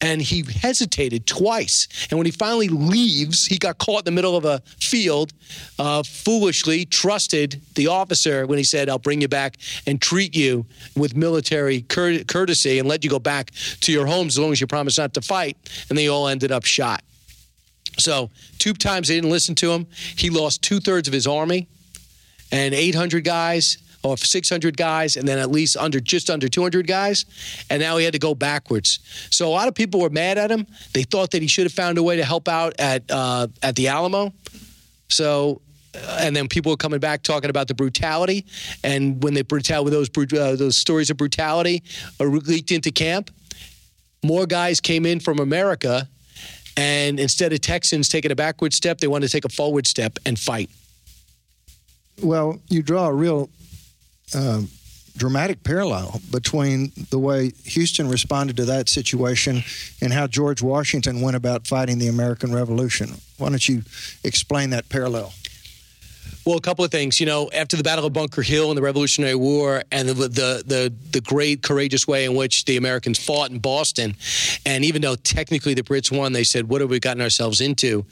[0.00, 1.88] and he hesitated twice.
[2.10, 5.32] And when he finally leaves, he got caught in the middle of a field,
[5.78, 9.56] uh, foolishly trusted the officer when he said, I'll bring you back
[9.86, 14.36] and treat you with military cur- courtesy and let you go back to your homes
[14.36, 15.56] as long as you promise not to fight.
[15.88, 17.02] And they all ended up shot.
[17.98, 19.86] So, two times they didn't listen to him.
[20.16, 21.66] He lost two thirds of his army
[22.52, 27.24] and 800 guys of 600 guys and then at least under just under 200 guys.
[27.70, 29.00] And now he had to go backwards.
[29.30, 30.66] So a lot of people were mad at him.
[30.92, 33.76] They thought that he should have found a way to help out at uh, at
[33.76, 34.32] the alamo.
[35.08, 35.60] So
[36.20, 38.44] and then people were coming back talking about the brutality.
[38.82, 41.82] And when they brutal, those uh, those stories of brutality
[42.20, 43.30] are leaked into camp,
[44.24, 46.08] more guys came in from America,
[46.76, 50.18] and instead of Texans taking a backward step, they wanted to take a forward step
[50.26, 50.70] and fight.
[52.22, 53.50] Well, you draw a real
[54.34, 54.68] um,
[55.16, 59.62] dramatic parallel between the way Houston responded to that situation
[60.00, 63.14] and how George Washington went about fighting the American Revolution.
[63.38, 63.82] Why don't you
[64.24, 65.32] explain that parallel?
[66.46, 67.18] Well, a couple of things.
[67.18, 70.62] You know, after the Battle of Bunker Hill and the Revolutionary War, and the the
[70.64, 74.14] the, the great courageous way in which the Americans fought in Boston,
[74.64, 78.06] and even though technically the Brits won, they said, "What have we gotten ourselves into?"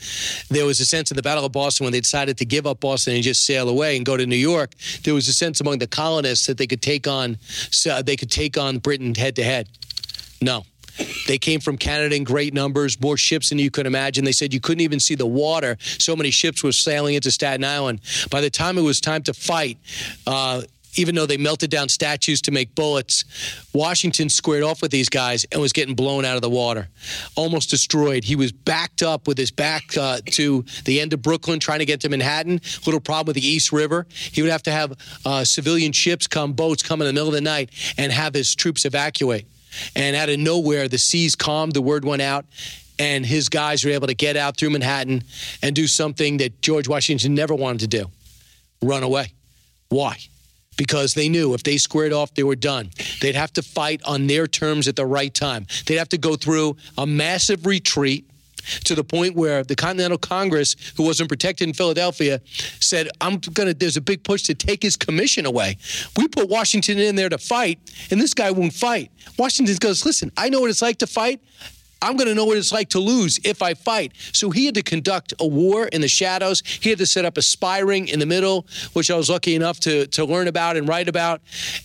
[0.51, 2.80] There was a sense in the Battle of Boston when they decided to give up
[2.80, 4.74] Boston and just sail away and go to New York.
[5.05, 7.39] There was a sense among the colonists that they could take on,
[7.70, 9.68] so they could take on Britain head to head.
[10.43, 10.64] No,
[11.26, 14.24] they came from Canada in great numbers, more ships than you could imagine.
[14.24, 15.76] They said you couldn't even see the water.
[15.80, 18.01] So many ships were sailing into Staten Island.
[18.30, 19.78] By the time it was time to fight,
[20.26, 20.62] uh,
[20.97, 23.24] even though they melted down statues to make bullets,
[23.72, 26.88] Washington squared off with these guys and was getting blown out of the water,
[27.36, 28.24] almost destroyed.
[28.24, 31.84] He was backed up with his back uh, to the end of Brooklyn, trying to
[31.84, 32.61] get to Manhattan.
[32.86, 34.07] Little problem with the East River.
[34.11, 37.34] He would have to have uh, civilian ships come, boats come in the middle of
[37.34, 39.47] the night, and have his troops evacuate.
[39.95, 42.47] And out of nowhere, the seas calmed, the word went out,
[42.99, 45.25] and his guys were able to get out through Manhattan
[45.62, 48.11] and do something that George Washington never wanted to do
[48.83, 49.33] run away.
[49.89, 50.18] Why?
[50.77, 52.91] Because they knew if they squared off, they were done.
[53.20, 55.66] They'd have to fight on their terms at the right time.
[55.87, 58.29] They'd have to go through a massive retreat
[58.85, 62.41] to the point where the Continental Congress, who wasn't protected in Philadelphia,
[62.81, 65.77] said, I'm going to, there's a big push to take his commission away.
[66.17, 67.79] We put Washington in there to fight,
[68.11, 69.11] and this guy won't fight.
[69.39, 71.41] Washington goes, listen, I know what it's like to fight.
[72.03, 74.12] I'm going to know what it's like to lose if I fight.
[74.33, 76.62] So he had to conduct a war in the shadows.
[76.67, 79.55] He had to set up a spy ring in the middle, which I was lucky
[79.55, 81.41] enough to, to learn about and write about.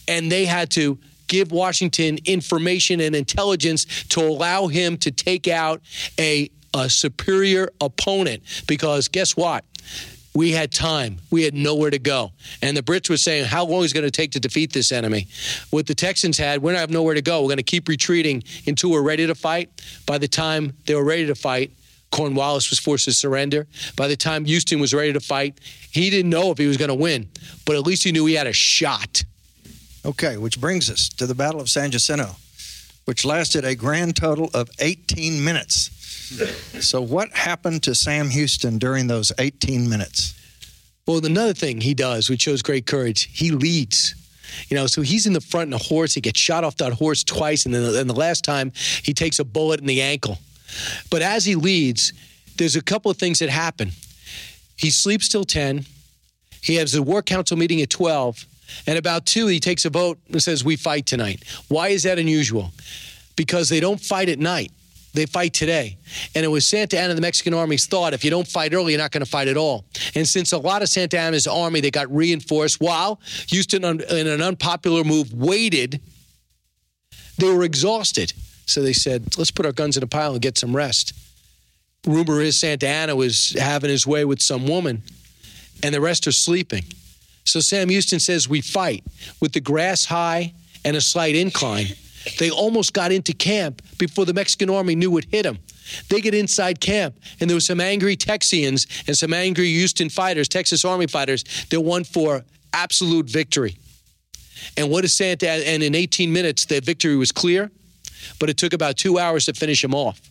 [0.09, 5.81] And they had to give Washington information and intelligence to allow him to take out
[6.19, 9.65] a a superior opponent because guess what?
[10.35, 11.17] We had time.
[11.31, 12.31] We had nowhere to go.
[12.61, 14.91] And the Brits were saying, how long is it going to take to defeat this
[14.91, 15.27] enemy?
[15.71, 17.41] What the Texans had, we don't have nowhere to go.
[17.41, 19.69] We're going to keep retreating until we're ready to fight.
[20.05, 21.71] By the time they were ready to fight,
[22.11, 23.67] Cornwallis was forced to surrender.
[23.95, 25.59] By the time Houston was ready to fight,
[25.91, 27.29] he didn't know if he was going to win,
[27.65, 29.23] but at least he knew he had a shot.
[30.05, 32.35] Okay, which brings us to the Battle of San Jacinto,
[33.05, 35.91] which lasted a grand total of 18 minutes.
[36.29, 40.35] So, what happened to Sam Houston during those 18 minutes?
[41.05, 44.15] Well, another thing he does, which shows great courage, he leads.
[44.67, 46.13] You know, so he's in the front in a horse.
[46.13, 48.71] He gets shot off that horse twice, and then and the last time
[49.03, 50.37] he takes a bullet in the ankle.
[51.09, 52.13] But as he leads,
[52.57, 53.91] there's a couple of things that happen.
[54.75, 55.85] He sleeps till 10.
[56.61, 58.45] He has a war council meeting at 12.
[58.85, 61.43] And about 2, he takes a vote and says, We fight tonight.
[61.69, 62.71] Why is that unusual?
[63.35, 64.71] Because they don't fight at night.
[65.13, 65.97] They fight today.
[66.35, 69.01] And it was Santa Anna, the Mexican army's thought if you don't fight early, you're
[69.01, 69.85] not going to fight at all.
[70.15, 74.41] And since a lot of Santa Anna's army, they got reinforced while Houston, in an
[74.41, 75.99] unpopular move, waited,
[77.37, 78.33] they were exhausted.
[78.65, 81.13] So they said, let's put our guns in a pile and get some rest.
[82.05, 85.01] Rumor is Santa Anna was having his way with some woman,
[85.83, 86.83] and the rest are sleeping.
[87.45, 89.03] So Sam Houston says, We fight
[89.41, 90.53] with the grass high
[90.85, 91.87] and a slight incline.
[92.37, 95.59] They almost got into camp before the Mexican army knew what hit them.
[96.09, 100.47] They get inside camp, and there were some angry Texians and some angry Houston fighters,
[100.47, 102.43] Texas Army fighters, that won for
[102.73, 103.77] absolute victory.
[104.77, 105.49] And what is Santa?
[105.49, 107.71] And in 18 minutes, the victory was clear,
[108.39, 110.21] but it took about two hours to finish him off.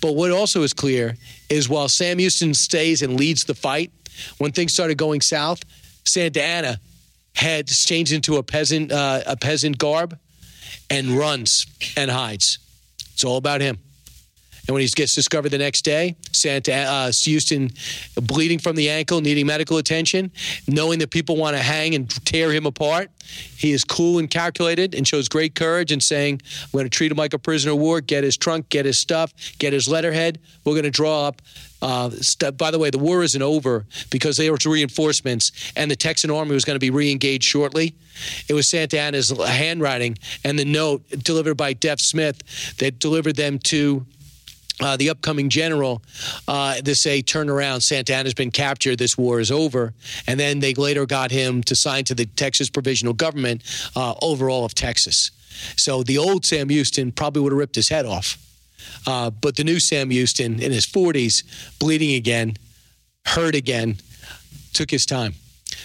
[0.00, 1.16] But what also is clear
[1.48, 3.92] is while Sam Houston stays and leads the fight,
[4.38, 5.62] when things started going south,
[6.04, 6.80] Santa Anna
[7.34, 10.18] had changed into a peasant, uh, a peasant garb
[10.90, 11.66] and runs
[11.96, 12.58] and hides.
[13.12, 13.78] It's all about him.
[14.66, 17.70] And when he gets discovered the next day, Santa uh, Houston
[18.14, 20.30] bleeding from the ankle, needing medical attention,
[20.68, 23.10] knowing that people want to hang and tear him apart,
[23.56, 27.10] he is cool and calculated and shows great courage and saying, "I'm going to treat
[27.10, 28.00] him like a prisoner of war.
[28.00, 30.38] Get his trunk, get his stuff, get his letterhead.
[30.64, 31.42] We're going to draw up."
[31.82, 32.10] Uh,
[32.56, 36.52] by the way, the war isn't over because there were reinforcements, and the Texan army
[36.52, 37.94] was going to be re-engaged shortly.
[38.48, 43.58] It was Santa Anna's handwriting and the note delivered by Deaf Smith that delivered them
[43.58, 44.06] to
[44.80, 46.02] uh, the upcoming general
[46.48, 49.92] uh, to say, turn around, Santa Anna's been captured, this war is over.
[50.26, 53.62] And then they later got him to sign to the Texas provisional government
[53.94, 55.30] uh, over all of Texas.
[55.76, 58.38] So the old Sam Houston probably would have ripped his head off.
[59.06, 62.56] Uh, but the new Sam Houston in his 40s, bleeding again,
[63.26, 63.96] hurt again,
[64.72, 65.34] took his time.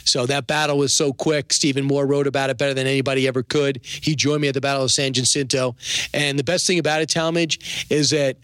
[0.04, 1.52] So that battle was so quick.
[1.54, 3.82] Stephen Moore wrote about it better than anybody ever could.
[3.84, 5.76] He joined me at the Battle of San Jacinto.
[6.14, 8.38] And the best thing about it, Talmadge, is that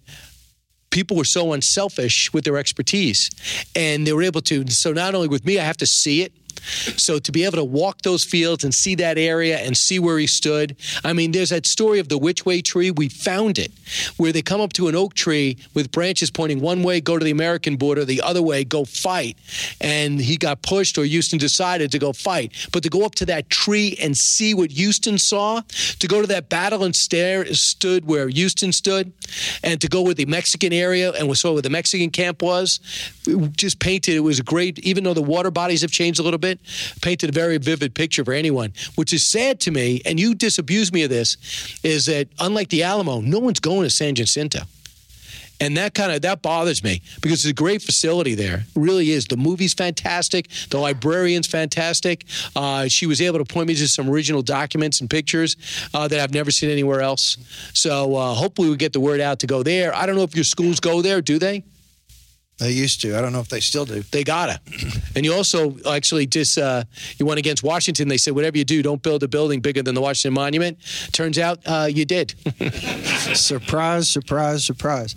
[0.90, 3.30] people were so unselfish with their expertise.
[3.76, 6.34] And they were able to, so not only with me, I have to see it,
[6.62, 10.18] so to be able to walk those fields and see that area and see where
[10.18, 12.92] he stood, I mean, there's that story of the which way tree.
[12.92, 13.72] We found it,
[14.18, 17.26] where they come up to an oak tree with branches pointing one way, go to
[17.26, 19.38] the American border, the other way, go fight.
[19.82, 22.54] And he got pushed, or Houston decided to go fight.
[22.72, 25.62] But to go up to that tree and see what Houston saw,
[26.00, 29.12] to go to that battle and stare, stood where Houston stood,
[29.64, 32.80] and to go with the Mexican area and saw where the Mexican camp was,
[33.58, 34.16] just painted.
[34.16, 36.43] It was great, even though the water bodies have changed a little bit
[37.02, 38.74] painted a very vivid picture for anyone.
[38.96, 41.38] Which is sad to me, and you disabuse me of this,
[41.84, 44.62] is that unlike the Alamo, no one's going to San Jacinto.
[45.60, 48.66] And that kind of that bothers me because it's a great facility there.
[48.76, 49.26] It really is.
[49.26, 50.50] The movie's fantastic.
[50.70, 52.26] The librarian's fantastic.
[52.54, 55.56] Uh, she was able to point me to some original documents and pictures
[55.94, 57.38] uh, that I've never seen anywhere else.
[57.74, 59.96] So uh, hopefully we get the word out to go there.
[59.96, 61.22] I don't know if your schools go there.
[61.22, 61.64] Do they?
[62.58, 63.18] They used to.
[63.18, 64.04] I don't know if they still do.
[64.12, 64.60] They gotta.
[65.16, 66.86] And you also actually just uh,
[67.20, 68.08] you went against Washington.
[68.08, 70.80] They said whatever you do, don't build a building bigger than the Washington Monument.
[71.12, 72.34] Turns out uh, you did.
[73.36, 74.10] surprise!
[74.10, 74.66] Surprise!
[74.66, 75.12] Surprise!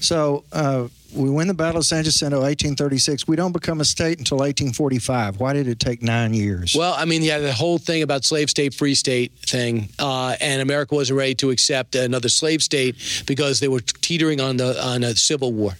[0.00, 0.44] So.
[0.52, 3.26] Uh, we win the Battle of San Jacinto, 1836.
[3.26, 5.40] We don't become a state until 1845.
[5.40, 6.74] Why did it take nine years?
[6.76, 10.60] Well, I mean, yeah, the whole thing about slave state, free state thing, uh, and
[10.60, 15.02] America wasn't ready to accept another slave state because they were teetering on the on
[15.04, 15.72] a civil war.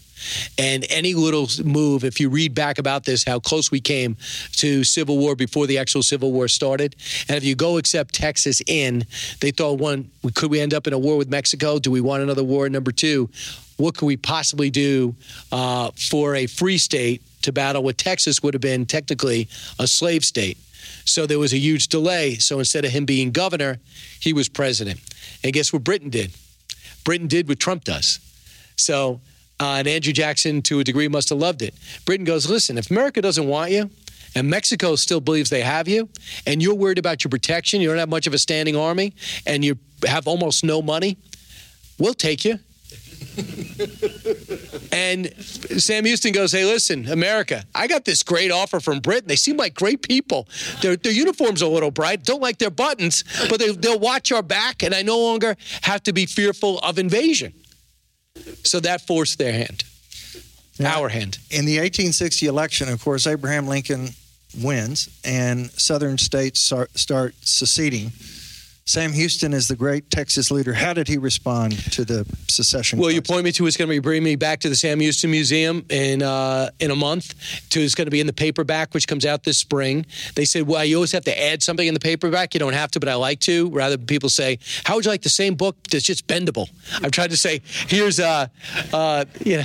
[0.59, 4.17] And any little move, if you read back about this, how close we came
[4.53, 6.97] to civil war before the actual civil war started.
[7.29, 9.05] And if you go accept Texas in,
[9.41, 11.79] they thought one, could we end up in a war with Mexico?
[11.79, 12.69] Do we want another war?
[12.69, 13.31] Number two,
[13.77, 15.15] what could we possibly do
[15.53, 19.49] uh, for a free state to battle what Texas would have been technically
[19.79, 20.59] a slave state?
[21.05, 22.35] So there was a huge delay.
[22.37, 23.79] So instead of him being governor,
[24.21, 25.01] he was president.
[25.45, 26.33] And guess what Britain did?
[27.05, 28.19] Britain did what Trump does.
[28.77, 29.21] So
[29.59, 31.75] uh, and Andrew Jackson, to a degree, must have loved it.
[32.05, 33.91] Britain goes, listen, if America doesn't want you,
[34.35, 36.09] and Mexico still believes they have you,
[36.47, 39.15] and you're worried about your protection, you don't have much of a standing army,
[39.47, 41.17] and you have almost no money,
[41.99, 42.59] we'll take you.
[44.93, 49.27] and Sam Houston goes, Hey, listen, America, I got this great offer from Britain.
[49.27, 50.49] They seem like great people.
[50.83, 54.33] Their, their uniforms are a little bright, don't like their buttons, but they, they'll watch
[54.33, 57.55] our back, and I no longer have to be fearful of invasion.
[58.65, 59.85] So that forced their hand,
[60.79, 61.39] now, our hand.
[61.51, 64.11] In the 1860 election, of course, Abraham Lincoln
[64.63, 68.13] wins, and Southern states start, start seceding.
[68.89, 70.73] Sam Houston is the great Texas leader.
[70.73, 73.01] How did he respond to the secession?
[73.01, 75.01] Well, you point me to is going to be bringing me back to the Sam
[75.01, 77.35] Houston Museum in uh, in a month.
[77.71, 80.07] To is going to be in the paperback, which comes out this spring.
[80.37, 82.55] They said, well, you always have to add something in the paperback.
[82.55, 83.69] You don't have to, but I like to.
[83.71, 86.71] Rather, people say, how would you like the same book that's just bendable?
[87.03, 88.49] I've tried to say, here's a,
[88.93, 89.65] uh, uh, you know.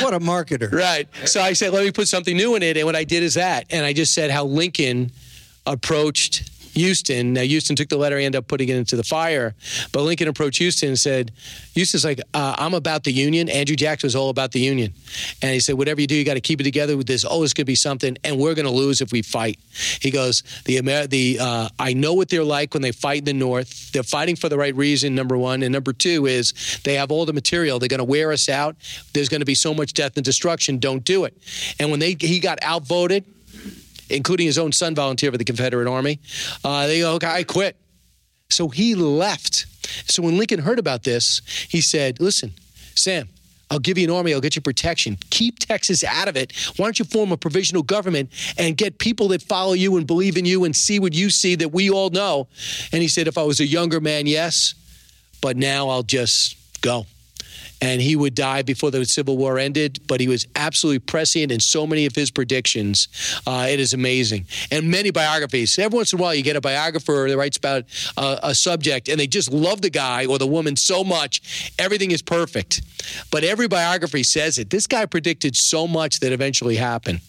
[0.00, 0.72] What a marketer.
[0.72, 1.08] Right.
[1.24, 2.76] So I said, let me put something new in it.
[2.76, 3.66] And what I did is that.
[3.70, 5.12] And I just said how Lincoln
[5.64, 7.32] approached Houston.
[7.32, 9.54] Now, Houston took the letter, he ended up putting it into the fire.
[9.92, 11.32] But Lincoln approached Houston and said,
[11.74, 13.48] Houston's like, uh, I'm about the union.
[13.48, 14.92] Andrew Jackson was all about the union.
[15.42, 17.24] And he said, whatever you do, you got to keep it together with this.
[17.28, 19.58] Oh, it's going to be something, and we're going to lose if we fight.
[20.00, 23.24] He goes, the, Amer- the uh, I know what they're like when they fight in
[23.24, 23.92] the North.
[23.92, 25.62] They're fighting for the right reason, number one.
[25.62, 27.78] And number two is they have all the material.
[27.78, 28.76] They're going to wear us out.
[29.14, 30.78] There's going to be so much death and destruction.
[30.78, 31.36] Don't do it.
[31.80, 33.24] And when they he got outvoted,
[34.10, 36.20] including his own son volunteered for the Confederate Army.
[36.64, 37.76] Uh, they go, okay, I quit.
[38.48, 39.66] So he left.
[40.10, 42.52] So when Lincoln heard about this, he said, listen,
[42.94, 43.28] Sam,
[43.70, 44.32] I'll give you an army.
[44.32, 45.18] I'll get you protection.
[45.30, 46.52] Keep Texas out of it.
[46.76, 50.36] Why don't you form a provisional government and get people that follow you and believe
[50.36, 52.46] in you and see what you see that we all know?
[52.92, 54.74] And he said, if I was a younger man, yes,
[55.40, 57.06] but now I'll just go
[57.80, 60.00] and he would die before the Civil War ended.
[60.06, 63.08] But he was absolutely prescient in so many of his predictions.
[63.46, 64.46] Uh, it is amazing.
[64.70, 65.78] And many biographies.
[65.78, 67.84] Every once in a while, you get a biographer that writes about
[68.16, 72.10] uh, a subject, and they just love the guy or the woman so much, everything
[72.10, 72.82] is perfect.
[73.30, 74.70] But every biography says it.
[74.70, 77.20] This guy predicted so much that eventually happened.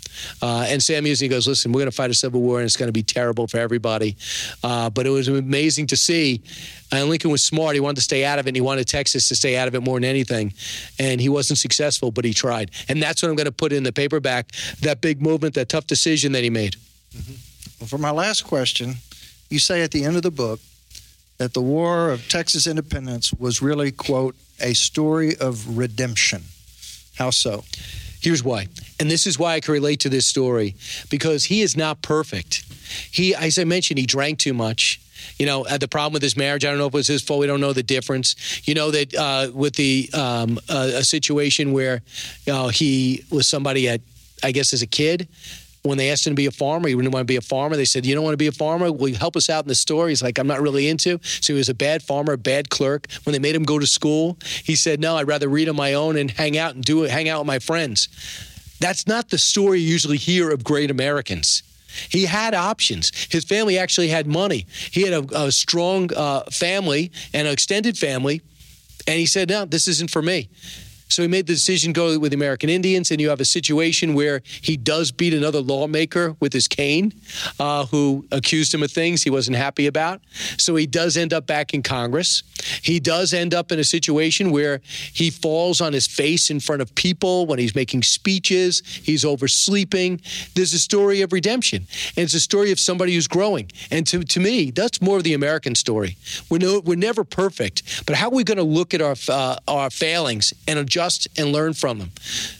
[0.41, 2.77] Uh, and Sam Houston goes, listen, we're going to fight a civil war, and it's
[2.77, 4.15] going to be terrible for everybody.
[4.63, 6.41] Uh, but it was amazing to see.
[6.91, 7.75] And Lincoln was smart.
[7.75, 9.75] He wanted to stay out of it, and he wanted Texas to stay out of
[9.75, 10.53] it more than anything.
[10.99, 12.71] And he wasn't successful, but he tried.
[12.87, 15.87] And that's what I'm going to put in the paperback that big movement, that tough
[15.87, 16.75] decision that he made.
[17.15, 17.33] Mm-hmm.
[17.79, 18.95] Well, for my last question,
[19.49, 20.59] you say at the end of the book
[21.37, 26.43] that the War of Texas Independence was really, quote, a story of redemption.
[27.17, 27.63] How so?
[28.19, 28.67] Here's why
[28.99, 30.75] And this is why I can relate to this story
[31.09, 32.63] because he is not perfect.
[33.11, 34.99] He, as I mentioned, he drank too much.
[35.37, 36.65] You know, had the problem with his marriage.
[36.65, 37.39] I don't know if it was his fault.
[37.39, 38.35] We don't know the difference.
[38.67, 42.01] You know that uh, with the um, uh, a situation where
[42.45, 44.01] you know, he was somebody at,
[44.43, 45.27] I guess, as a kid
[45.87, 47.75] when they asked him to be a farmer, he didn't want to be a farmer.
[47.75, 48.91] They said, "You don't want to be a farmer?
[48.91, 51.53] Will you help us out in the store?" He's like, "I'm not really into." So
[51.53, 53.07] he was a bad farmer, a bad clerk.
[53.23, 55.93] When they made him go to school, he said, "No, I'd rather read on my
[55.93, 58.09] own and hang out and do it, hang out with my friends."
[58.79, 61.63] That's not the story you usually hear of great Americans.
[62.09, 63.11] He had options.
[63.29, 64.65] His family actually had money.
[64.91, 68.41] He had a, a strong uh, family and an extended family,
[69.07, 70.49] and he said, "No, this isn't for me."
[71.09, 74.13] So he made the decision go with the American Indians, and you have a situation
[74.13, 77.13] where he does beat another lawmaker with his cane,
[77.59, 80.21] uh, who accused him of things he wasn't happy about.
[80.57, 82.43] So he does end up back in Congress.
[82.81, 84.81] He does end up in a situation where
[85.13, 88.81] he falls on his face in front of people when he's making speeches.
[88.85, 90.21] He's oversleeping.
[90.55, 93.71] There's a story of redemption, and it's a story of somebody who's growing.
[93.91, 96.17] And to, to me, that's more of the American story.
[96.49, 99.55] We're, no, we're never perfect, but how are we going to look at our uh,
[99.67, 100.96] our failings and adjust?
[100.97, 102.11] Adjust and learn from them.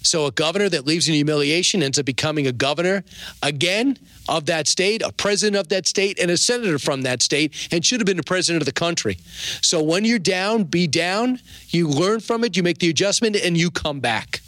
[0.04, 3.04] So a governor that leaves in humiliation ends up becoming a governor
[3.42, 3.98] again
[4.30, 7.84] of that state, a president of that state, and a senator from that state, and
[7.84, 9.18] should have been the president of the country.
[9.62, 11.40] So when you're down, be down.
[11.70, 14.42] You learn from it, you make the adjustment, and you come back.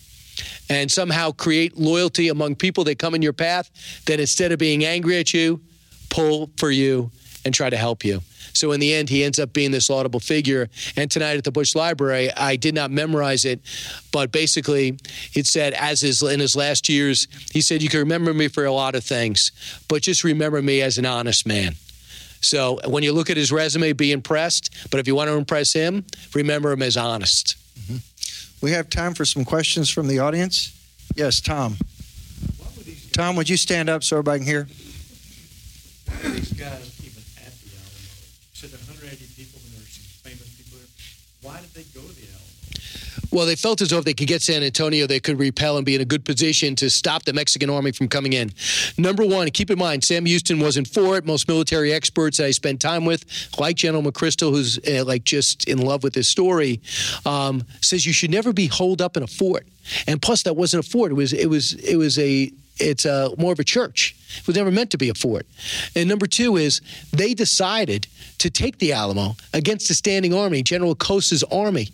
[0.69, 3.71] And somehow create loyalty among people that come in your path
[4.05, 5.61] that instead of being angry at you,
[6.09, 7.09] pull for you
[7.43, 8.21] and try to help you.
[8.59, 10.69] So in the end, he ends up being this laudable figure.
[10.97, 13.61] And tonight at the Bush Library, I did not memorize it,
[14.11, 14.99] but basically
[15.33, 18.65] it said, as is in his last years, he said, You can remember me for
[18.65, 19.53] a lot of things,
[19.87, 21.75] but just remember me as an honest man.
[22.41, 24.89] So when you look at his resume, be impressed.
[24.91, 27.55] But if you want to impress him, remember him as honest.
[27.79, 27.97] Mm-hmm.
[28.65, 30.75] We have time for some questions from the audience.
[31.15, 31.77] Yes, Tom.
[33.13, 34.67] Tom, would you stand up so everybody can hear?
[36.23, 36.98] These guys
[43.31, 45.85] Well, they felt as though if they could get San Antonio, they could repel and
[45.85, 48.51] be in a good position to stop the Mexican army from coming in.
[48.97, 51.25] Number one, keep in mind, Sam Houston wasn't for it.
[51.25, 53.25] Most military experts I spent time with,
[53.59, 56.81] like General McChrystal, who's uh, like just in love with this story,
[57.25, 59.67] um, says you should never be holed up in a fort.
[60.07, 61.11] And plus, that wasn't a fort.
[61.11, 64.15] It was it was it was a it's a, more of a church.
[64.37, 65.45] It was never meant to be a fort.
[65.95, 68.07] And number two is they decided
[68.37, 71.89] to take the Alamo against the standing army, General Acosta's army.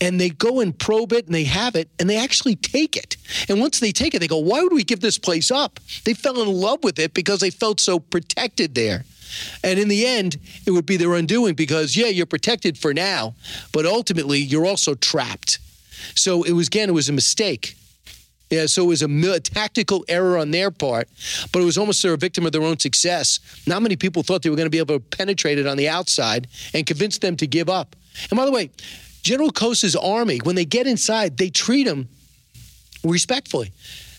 [0.00, 3.16] And they go and probe it and they have it and they actually take it.
[3.48, 5.80] And once they take it, they go, why would we give this place up?
[6.04, 9.04] They fell in love with it because they felt so protected there.
[9.62, 13.34] And in the end, it would be their undoing because, yeah, you're protected for now,
[13.72, 15.58] but ultimately you're also trapped.
[16.14, 17.76] So it was, again, it was a mistake.
[18.50, 21.08] Yeah, so it was a, a, tactical error on their part,
[21.52, 23.38] but it was almost they're a victim of their own success.
[23.64, 25.88] Not many people thought they were going to be able to penetrate it on the
[25.88, 27.94] outside and convince them to give up.
[28.28, 28.70] And by the way,
[29.22, 32.08] General Acosta's army, when they get inside, they treat him
[33.04, 33.72] respectfully.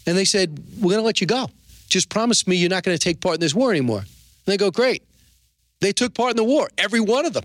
[0.08, 1.50] And they said, We're going to let you go.
[1.90, 4.00] Just promise me you're not going to take part in this war anymore.
[4.00, 4.08] And
[4.46, 5.04] they go, Great.
[5.82, 7.44] They took part in the war, every one of them.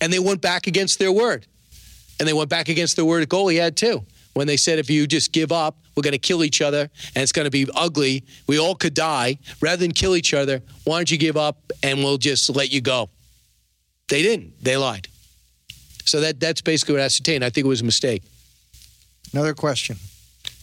[0.00, 1.46] And they went back against their word.
[2.18, 4.04] And they went back against the word at Goliad, too
[4.34, 6.82] when they said if you just give up, we're going to kill each other
[7.14, 8.24] and it's going to be ugly.
[8.46, 9.38] We all could die.
[9.60, 12.80] Rather than kill each other, why don't you give up and we'll just let you
[12.80, 13.10] go?
[14.08, 14.62] They didn't.
[14.62, 15.08] They lied.
[16.04, 17.44] So that that's basically what I ascertained.
[17.44, 18.22] I think it was a mistake.
[19.32, 19.96] Another question.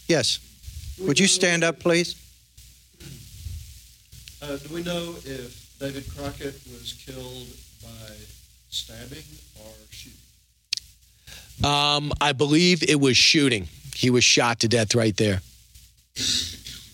[0.07, 0.39] Yes.
[0.99, 2.15] Would you stand up, please?
[4.41, 7.47] Uh, do we know if David Crockett was killed
[7.83, 8.15] by
[8.69, 9.44] stabbing or shooting?
[11.63, 13.67] Um, I believe it was shooting.
[13.95, 15.41] He was shot to death right there.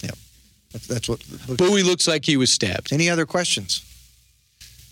[0.01, 0.11] Yeah,
[0.71, 1.23] that's, that's what.
[1.57, 2.93] Bowie looks like he was stabbed.
[2.93, 3.83] Any other questions?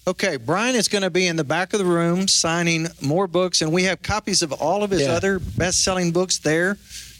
[0.07, 3.61] Okay, Brian is going to be in the back of the room signing more books,
[3.61, 5.11] and we have copies of all of his yeah.
[5.11, 6.77] other best-selling books there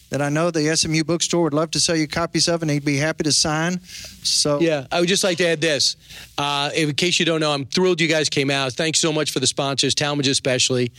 [0.09, 2.83] that I know the SMU bookstore would love to sell you copies of, and he'd
[2.83, 3.79] be happy to sign.
[4.23, 5.97] So yeah, I would just like to add this.
[6.37, 8.73] Uh, in case you don't know, I'm thrilled you guys came out.
[8.73, 10.91] Thanks so much for the sponsors, Talmadge especially.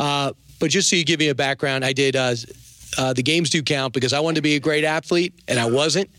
[0.00, 2.34] Uh, but just so you give me a background, I did uh,
[2.98, 5.66] uh, the games do count because I wanted to be a great athlete and I
[5.66, 6.10] wasn't.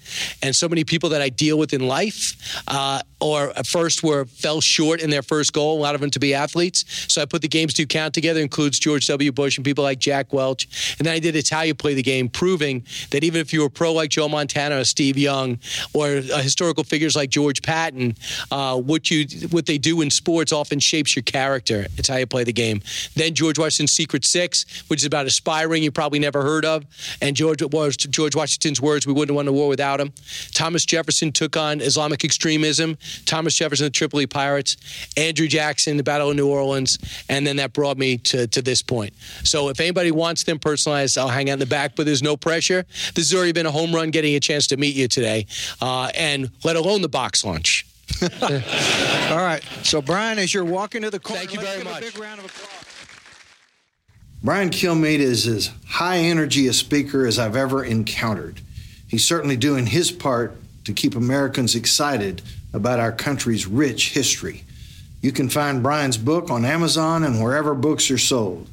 [0.42, 4.26] And so many people that I deal with in life, uh, or at first were
[4.26, 5.78] fell short in their first goal.
[5.78, 6.86] A lot of them to be athletes.
[7.12, 8.40] So I put the games do count together.
[8.40, 9.32] Includes George W.
[9.32, 10.96] Bush and people like Jack Welch.
[11.00, 13.62] And then I did it's how you play the game, proving that even if you
[13.62, 15.60] were pro like Joe Montana or Steve Young
[15.94, 18.16] or uh, historical figures like George Patton,
[18.52, 21.88] uh, what you what they do in sports often shapes your character.
[21.98, 22.82] It's how you play the game.
[23.16, 26.86] Then George Washington's Secret Six, which is about aspiring you probably never heard of,
[27.22, 30.14] and George was George Washington's words, "We wouldn't have won the war without him."
[30.54, 32.98] Thomas Jefferson took on Islamic extremism.
[33.26, 34.78] Thomas Jefferson, the Tripoli Pirates,
[35.18, 36.98] Andrew Jackson, the Battle of New Orleans,
[37.30, 39.14] and then that brought me to, to this point.
[39.44, 42.38] So if anybody wants them personalized, I'll hang out in the back, but there's no
[42.38, 42.86] pressure.
[43.16, 45.48] This has already been a home run getting a chance to meet you today,
[45.82, 47.86] uh, and let alone the box lunch.
[48.42, 49.62] All right.
[49.84, 52.04] So, Brian, as you're walking to the corner, Thank you let's very give much.
[52.04, 52.86] A big round of applause.
[54.44, 58.62] Brian Kilmeade is as high energy a speaker as I've ever encountered.
[59.08, 60.56] He's certainly doing his part
[60.86, 62.42] to keep Americans excited
[62.74, 64.64] about our country's rich history.
[65.22, 68.70] You can find Brian's book on Amazon and wherever books are sold.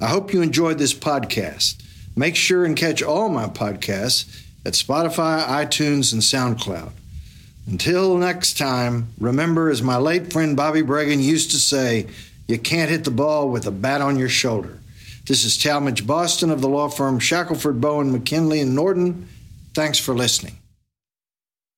[0.00, 1.82] I hope you enjoyed this podcast.
[2.16, 6.92] Make sure and catch all my podcasts at Spotify, iTunes, and SoundCloud.
[7.66, 12.08] Until next time, remember, as my late friend Bobby Bragan used to say,
[12.48, 14.78] you can't hit the ball with a bat on your shoulder.
[15.26, 19.28] This is Talmadge Boston of the law firm Shackelford, Bowen, McKinley, and Norton.
[19.74, 20.56] Thanks for listening.